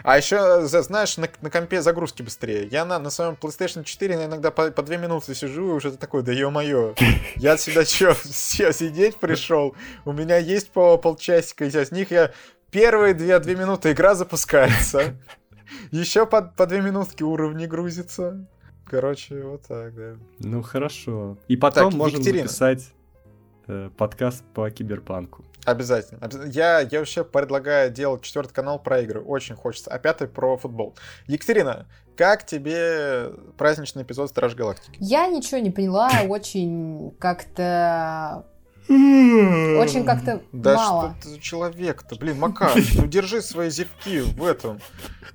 [0.03, 2.67] А еще, знаешь, на, на компе загрузки быстрее.
[2.67, 6.23] Я на, на своем PlayStation 4 иногда по, по 2 минуты сижу, и уже такой,
[6.23, 6.95] да ё-моё,
[7.35, 9.75] я сюда что, все сидеть пришел?
[10.03, 12.31] У меня есть по полчасика, и из них я
[12.71, 15.15] первые 2, 2 минуты игра запускается.
[15.91, 18.47] Еще по, по 2 минутки уровни грузится.
[18.85, 20.15] Короче, вот так, да.
[20.39, 21.37] Ну, хорошо.
[21.47, 22.47] И потом так, можем Екатерина.
[22.47, 22.93] записать
[23.97, 25.43] подкаст по киберпанку.
[25.65, 26.29] Обязательно.
[26.45, 29.19] Я, я вообще предлагаю делать четвертый канал про игры.
[29.19, 29.91] Очень хочется.
[29.91, 30.95] А пятый про футбол.
[31.27, 34.95] Екатерина, как тебе праздничный эпизод Страж Галактики?
[34.99, 36.09] Я ничего не поняла.
[36.27, 38.45] Очень как-то
[38.89, 41.09] очень как-то да мало.
[41.19, 42.15] что ты за человек-то?
[42.15, 44.79] Блин, Макар, ну держи свои зевки в этом,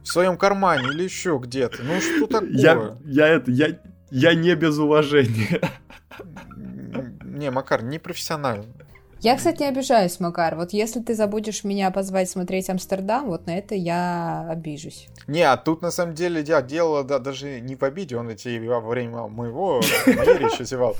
[0.02, 1.82] в своем кармане или еще где-то.
[1.82, 2.50] Ну что такое?
[2.50, 3.78] Я, я это, я,
[4.10, 5.60] я не без уважения.
[7.32, 8.66] Не, Макар, не профессионально.
[9.20, 10.56] Я, кстати, не обижаюсь, Макар.
[10.56, 15.08] Вот если ты забудешь меня позвать смотреть Амстердам, вот на это я обижусь.
[15.28, 18.58] Не, а тут на самом деле я делала да, даже не в обиде, он эти
[18.66, 20.96] во время моего речи зевал.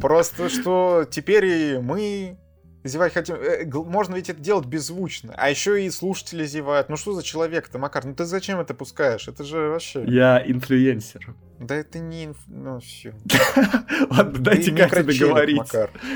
[0.00, 2.38] Просто что теперь и мы
[2.84, 3.34] зевать хотим.
[3.34, 5.34] Э, можно ведь это делать беззвучно.
[5.36, 6.88] А еще и слушатели зевают.
[6.88, 8.04] Ну что за человек-то, Макар?
[8.04, 9.28] Ну ты зачем это пускаешь?
[9.28, 10.04] Это же вообще...
[10.06, 11.34] Я инфлюенсер.
[11.60, 12.24] Да это не...
[12.24, 12.38] Инф...
[12.46, 13.12] Ну все.
[14.10, 15.70] Ладно, дайте как договорить.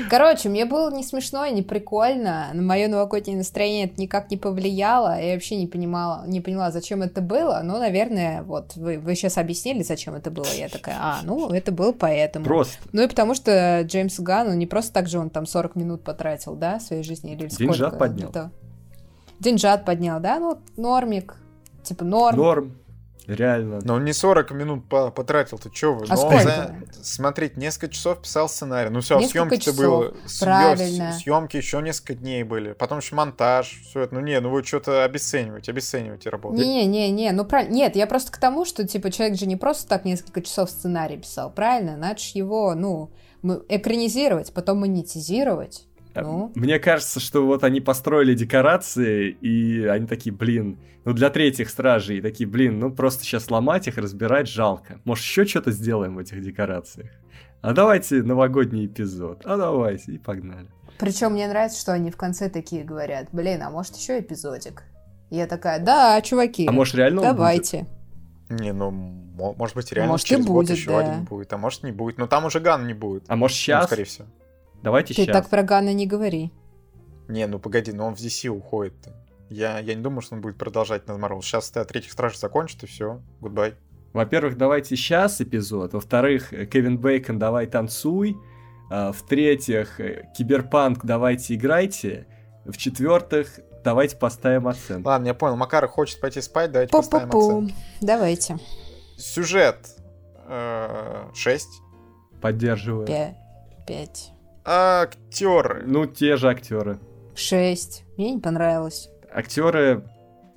[0.09, 2.49] Короче, мне было не смешно и не прикольно.
[2.51, 5.21] На мое новогоднее настроение это никак не повлияло.
[5.21, 7.61] Я вообще не понимала, не поняла, зачем это было.
[7.63, 10.47] Но, наверное, вот вы, вы сейчас объяснили, зачем это было.
[10.57, 12.43] Я такая, а, ну, это было поэтому.
[12.43, 12.79] Просто.
[12.91, 16.03] Ну и потому что Джеймс Ганн, ну не просто так же он там 40 минут
[16.03, 17.33] потратил, да, в своей жизни.
[17.33, 17.97] Или Деньжат сколько?
[17.97, 18.29] поднял.
[18.29, 18.51] Это...
[19.39, 20.39] Деньжат поднял, да?
[20.39, 21.35] Ну, нормик.
[21.83, 22.35] Типа норм.
[22.35, 22.75] Норм.
[23.27, 23.79] Реально.
[23.83, 26.05] Но он не 40 минут по потратил, ты вы?
[26.09, 26.43] А сколько?
[26.43, 26.75] За...
[27.01, 28.89] Смотрите, несколько часов писал сценарий.
[28.89, 30.13] Ну все, съемки-то было.
[30.39, 31.13] Правильно.
[31.13, 32.73] Съемки еще несколько дней были.
[32.73, 34.15] Потом еще монтаж, все это.
[34.15, 36.55] Ну не, ну вы что-то обесцениваете, обесцениваете работу.
[36.55, 37.73] Не-не-не, ну правильно.
[37.73, 41.17] Нет, я просто к тому, что типа человек же не просто так несколько часов сценарий
[41.17, 41.97] писал, правильно?
[41.97, 43.11] Надо его, ну,
[43.69, 45.87] экранизировать, потом монетизировать.
[46.23, 46.51] Ну?
[46.55, 52.21] Мне кажется, что вот они построили декорации, и они такие, блин, ну для третьих стражей,
[52.21, 54.99] такие, блин, ну просто сейчас ломать их, разбирать жалко.
[55.03, 57.09] Может, еще что-то сделаем в этих декорациях?
[57.61, 59.41] А давайте новогодний эпизод.
[59.45, 60.67] А давайте, и погнали.
[60.99, 64.83] Причем мне нравится, что они в конце такие говорят, блин, а может еще эпизодик?
[65.29, 67.87] Я такая, да, чуваки, а может реально давайте.
[68.49, 70.99] Не, ну, может быть, реально может, через и будет, год еще да.
[70.99, 72.17] один будет, а может не будет.
[72.17, 73.23] Но там уже Ганн не будет.
[73.27, 73.81] А может сейчас?
[73.81, 74.27] Ну, скорее всего.
[74.85, 75.35] Давайте Ты сейчас.
[75.35, 76.51] так про Гана не говори.
[77.27, 78.93] Не, ну погоди, но он в DC уходит.
[79.49, 81.41] Я, я не думаю, что он будет продолжать над Марвел.
[81.41, 83.19] Сейчас третьих стражей закончит, и все.
[83.41, 83.73] Goodbye.
[84.13, 85.93] Во-первых, давайте сейчас эпизод.
[85.93, 88.37] Во-вторых, Кевин Бейкон, давай танцуй.
[88.91, 89.99] А, в-третьих,
[90.37, 92.27] Киберпанк, давайте играйте.
[92.63, 95.09] В-четвертых, давайте поставим оценку.
[95.09, 95.55] Ладно, я понял.
[95.55, 97.03] Макар хочет пойти спать, давайте Пу -пу -пу.
[97.09, 97.73] поставим оценку.
[98.01, 98.57] Давайте.
[99.17, 99.77] Сюжет.
[100.47, 101.67] Э, 6.
[102.39, 103.07] Поддерживаю.
[103.87, 104.34] 5.
[104.65, 105.83] Актеры.
[105.85, 106.99] Ну, те же актеры.
[107.35, 108.03] Шесть.
[108.17, 109.09] Мне не понравилось.
[109.31, 110.03] Актеры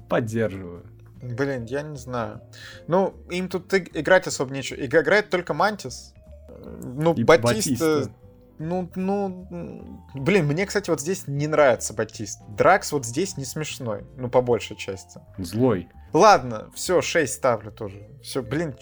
[0.09, 0.85] поддерживаю.
[1.23, 2.41] Блин, я не знаю.
[2.87, 4.85] Ну, им тут играть особо нечего.
[4.85, 6.15] Играет только Мантис.
[6.83, 7.55] Ну, И Батиста...
[7.55, 8.11] Батиста.
[8.61, 12.41] Ну, ну, блин, мне, кстати, вот здесь не нравится Батист.
[12.57, 15.21] Дракс вот здесь не смешной, ну, по большей части.
[15.39, 15.89] Злой.
[16.13, 18.09] Ладно, все, 6 ставлю тоже.
[18.21, 18.75] Все, блин,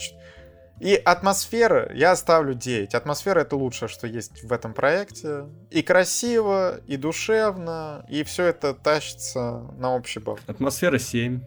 [0.79, 2.95] И атмосфера я ставлю 9.
[2.95, 5.47] Атмосфера это лучшее, что есть в этом проекте.
[5.71, 10.39] И красиво, и душевно, и все это тащится на общий бал.
[10.47, 11.41] Атмосфера 7.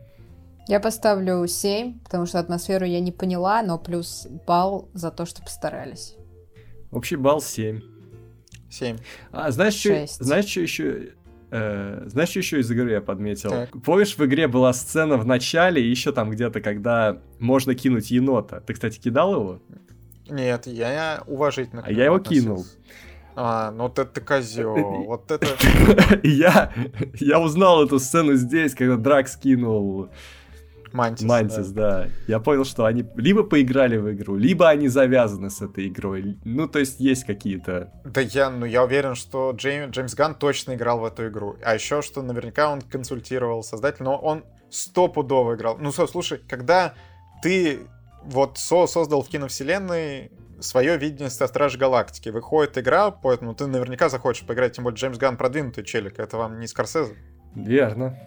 [0.67, 5.41] Я поставлю 7, потому что атмосферу я не поняла, но плюс балл за то, что
[5.41, 6.15] постарались.
[6.91, 7.81] Общий балл 7.
[8.71, 8.97] 7.
[9.31, 10.23] А знаешь, что, Шесть.
[10.23, 11.13] знаешь, что еще...
[11.51, 13.49] э, знаешь, что еще из игры я подметил?
[13.49, 13.69] Так.
[13.83, 18.61] Помнишь, в игре была сцена в начале, еще там где-то, когда можно кинуть енота.
[18.61, 19.61] Ты, кстати, кидал его?
[20.29, 21.83] Нет, я уважительно.
[21.85, 22.41] А я его относился.
[22.43, 22.65] кинул.
[23.35, 24.75] А, ну вот это козел.
[25.05, 25.47] Вот это...
[26.23, 26.73] Я,
[27.13, 30.09] я узнал эту сцену здесь, когда Дракс кинул
[30.93, 31.25] Мантис.
[31.25, 32.03] Мантис, да.
[32.03, 32.09] да.
[32.27, 36.37] Я понял, что они либо поиграли в игру, либо они завязаны с этой игрой.
[36.43, 37.91] Ну, то есть есть какие-то...
[38.05, 41.57] Да я, ну я уверен, что Джейм- Джеймс Ганн точно играл в эту игру.
[41.63, 45.77] А еще, что наверняка он консультировал создателя, но он стопудово играл.
[45.79, 46.93] Ну, слушай, когда
[47.41, 47.79] ты
[48.23, 54.09] вот со создал в киновселенной свое видение со Стражи Галактики, выходит игра, поэтому ты наверняка
[54.09, 57.15] захочешь поиграть, тем более Джеймс Ганн продвинутый челик, это вам не Скорсезе.
[57.55, 58.17] Верно.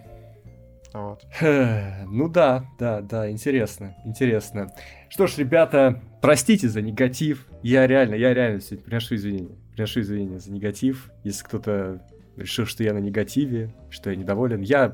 [0.95, 1.25] Вот.
[1.41, 4.73] Ну да, да, да, интересно, интересно.
[5.09, 7.47] Что ж, ребята, простите за негатив.
[7.63, 9.57] Я реально, я реально сегодня приношу извинения.
[9.73, 11.11] Приношу извинения за негатив.
[11.25, 12.01] Если кто-то
[12.37, 14.61] решил, что я на негативе, что я недоволен.
[14.61, 14.93] Я,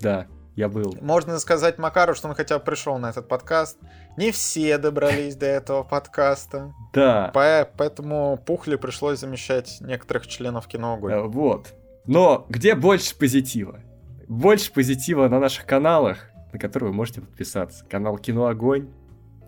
[0.00, 0.26] да,
[0.56, 0.96] я был.
[1.00, 3.78] Можно сказать Макару, что он хотя бы пришел на этот подкаст.
[4.16, 6.72] Не все добрались до этого подкаста.
[6.92, 11.12] Да, По- Поэтому Пухли пришлось замещать некоторых членов кино Огонь.
[11.12, 11.74] э, вот.
[12.06, 13.80] Но где больше позитива?
[14.28, 17.84] Больше позитива на наших каналах, на которые вы можете подписаться.
[17.88, 18.88] Канал Кино Огонь,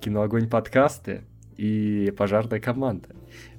[0.00, 1.24] Кино Огонь подкасты
[1.56, 3.08] и Пожарная команда.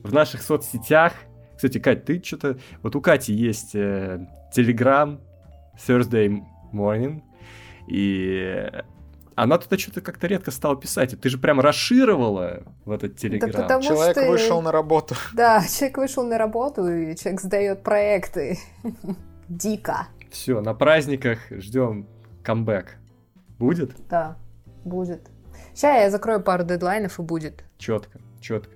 [0.01, 1.13] В наших соцсетях,
[1.55, 2.57] кстати, Кать, ты что-то...
[2.81, 5.19] Вот у Кати есть э, Telegram
[5.77, 6.41] Thursday
[6.71, 7.21] Morning,
[7.87, 8.71] и
[9.35, 11.19] она туда что-то как-то редко стала писать.
[11.19, 13.51] Ты же прям расширировала в этот Telegram.
[13.51, 15.15] потому Человек что- вышел на работу.
[15.33, 18.57] Да, человек вышел на работу, и человек сдает проекты.
[19.49, 20.07] Дико.
[20.31, 22.07] Все, на праздниках ждем
[22.43, 22.97] камбэк.
[23.57, 23.95] Будет?
[24.09, 24.37] Да,
[24.85, 25.29] будет.
[25.73, 27.63] Сейчас я закрою пару дедлайнов и будет.
[27.77, 28.71] Четко, четко.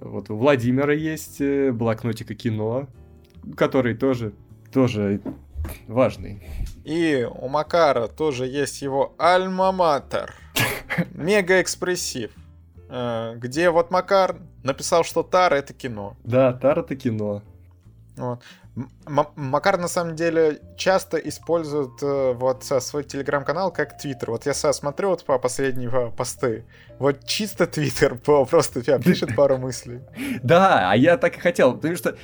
[0.00, 2.88] Вот у Владимира есть э, блокнотик и кино,
[3.56, 4.32] который тоже,
[4.72, 5.20] тоже
[5.86, 6.42] важный.
[6.84, 10.34] И у Макара тоже есть его альма-матер.
[11.14, 12.32] Мега-экспрессив.
[12.88, 16.16] э, Где вот Макар написал, что Тара это кино.
[16.24, 17.42] Да, Тара это кино.
[18.16, 18.42] Вот.
[18.76, 24.30] М- Макар на самом деле часто использует э, вот свой телеграм-канал как твиттер.
[24.30, 26.64] Вот я смотрю вот по последние э, посты.
[26.98, 30.00] Вот чисто твиттер, просто прям пишет пару мыслей.
[30.42, 32.16] Да, а я так и хотел, потому что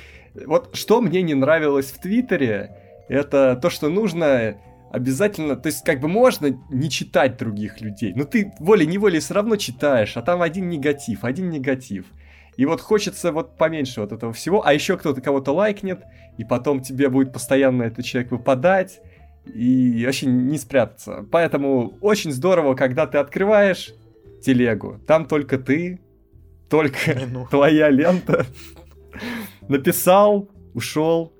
[0.45, 2.75] вот что мне не нравилось в Твиттере,
[3.09, 4.57] это то, что нужно
[4.91, 9.55] обязательно, то есть как бы можно не читать других людей, но ты волей-неволей все равно
[9.55, 12.05] читаешь, а там один негатив, один негатив.
[12.57, 16.03] И вот хочется вот поменьше вот этого всего, а еще кто-то кого-то лайкнет,
[16.37, 19.01] и потом тебе будет постоянно этот человек выпадать,
[19.45, 21.25] и вообще не спрятаться.
[21.31, 23.93] Поэтому очень здорово, когда ты открываешь
[24.43, 25.99] телегу, там только ты,
[26.69, 27.47] только Ну.
[27.47, 28.45] твоя лента.
[29.67, 31.33] Написал, ушел.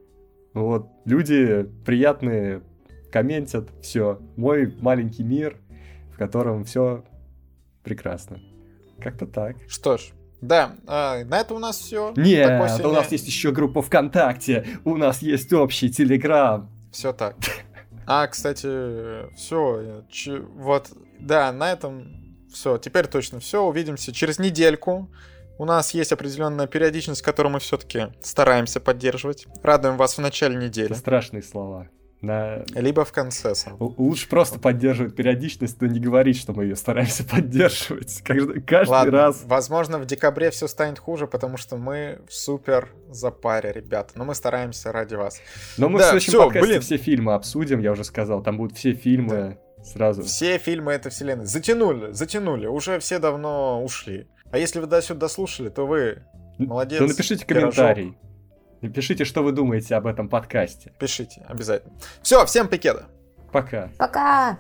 [0.53, 2.61] Вот, люди приятные
[3.11, 4.19] комментят, все.
[4.35, 5.57] Мой маленький мир,
[6.13, 7.03] в котором все
[7.83, 8.39] прекрасно.
[8.99, 9.55] Как-то так.
[9.67, 10.11] Что ж,
[10.41, 12.13] да, а, на этом у нас все.
[12.17, 16.69] Нет, у нас есть еще группа ВКонтакте, у нас есть общий Телеграм.
[16.91, 17.35] Все так.
[18.07, 20.03] А, кстати, все,
[20.55, 20.89] вот,
[21.19, 22.21] да, на этом
[22.51, 22.77] все.
[22.77, 23.63] Теперь точно все.
[23.63, 25.09] Увидимся через недельку.
[25.57, 29.45] У нас есть определенная периодичность, которую мы все-таки стараемся поддерживать.
[29.61, 30.87] Радуем вас в начале недели.
[30.87, 31.87] Это страшные слова.
[32.21, 32.63] На...
[32.75, 33.77] Либо в конце сам.
[33.79, 38.21] Лучше просто поддерживать периодичность, но не говорить, что мы ее стараемся поддерживать.
[38.23, 39.41] Каждый, каждый Ладно, раз.
[39.45, 44.11] возможно, в декабре все станет хуже, потому что мы в супер запаре, ребята.
[44.15, 45.41] Но мы стараемся ради вас.
[45.77, 46.81] Но мы Да, в следующем подкасте блин.
[46.81, 48.43] все фильмы обсудим, я уже сказал.
[48.43, 50.21] Там будут все фильмы сразу.
[50.21, 52.67] Все фильмы этой вселенной затянули, затянули.
[52.67, 54.27] Уже все давно ушли.
[54.51, 56.21] А если вы до сюда дослушали, то вы
[56.59, 56.99] молодец.
[56.99, 57.73] То напишите пирожок.
[57.75, 58.17] комментарий.
[58.81, 60.91] Напишите, что вы думаете об этом подкасте.
[60.99, 61.93] Пишите, обязательно.
[62.21, 63.05] Все, всем пикета.
[63.51, 63.89] Пока.
[63.97, 64.59] Пока!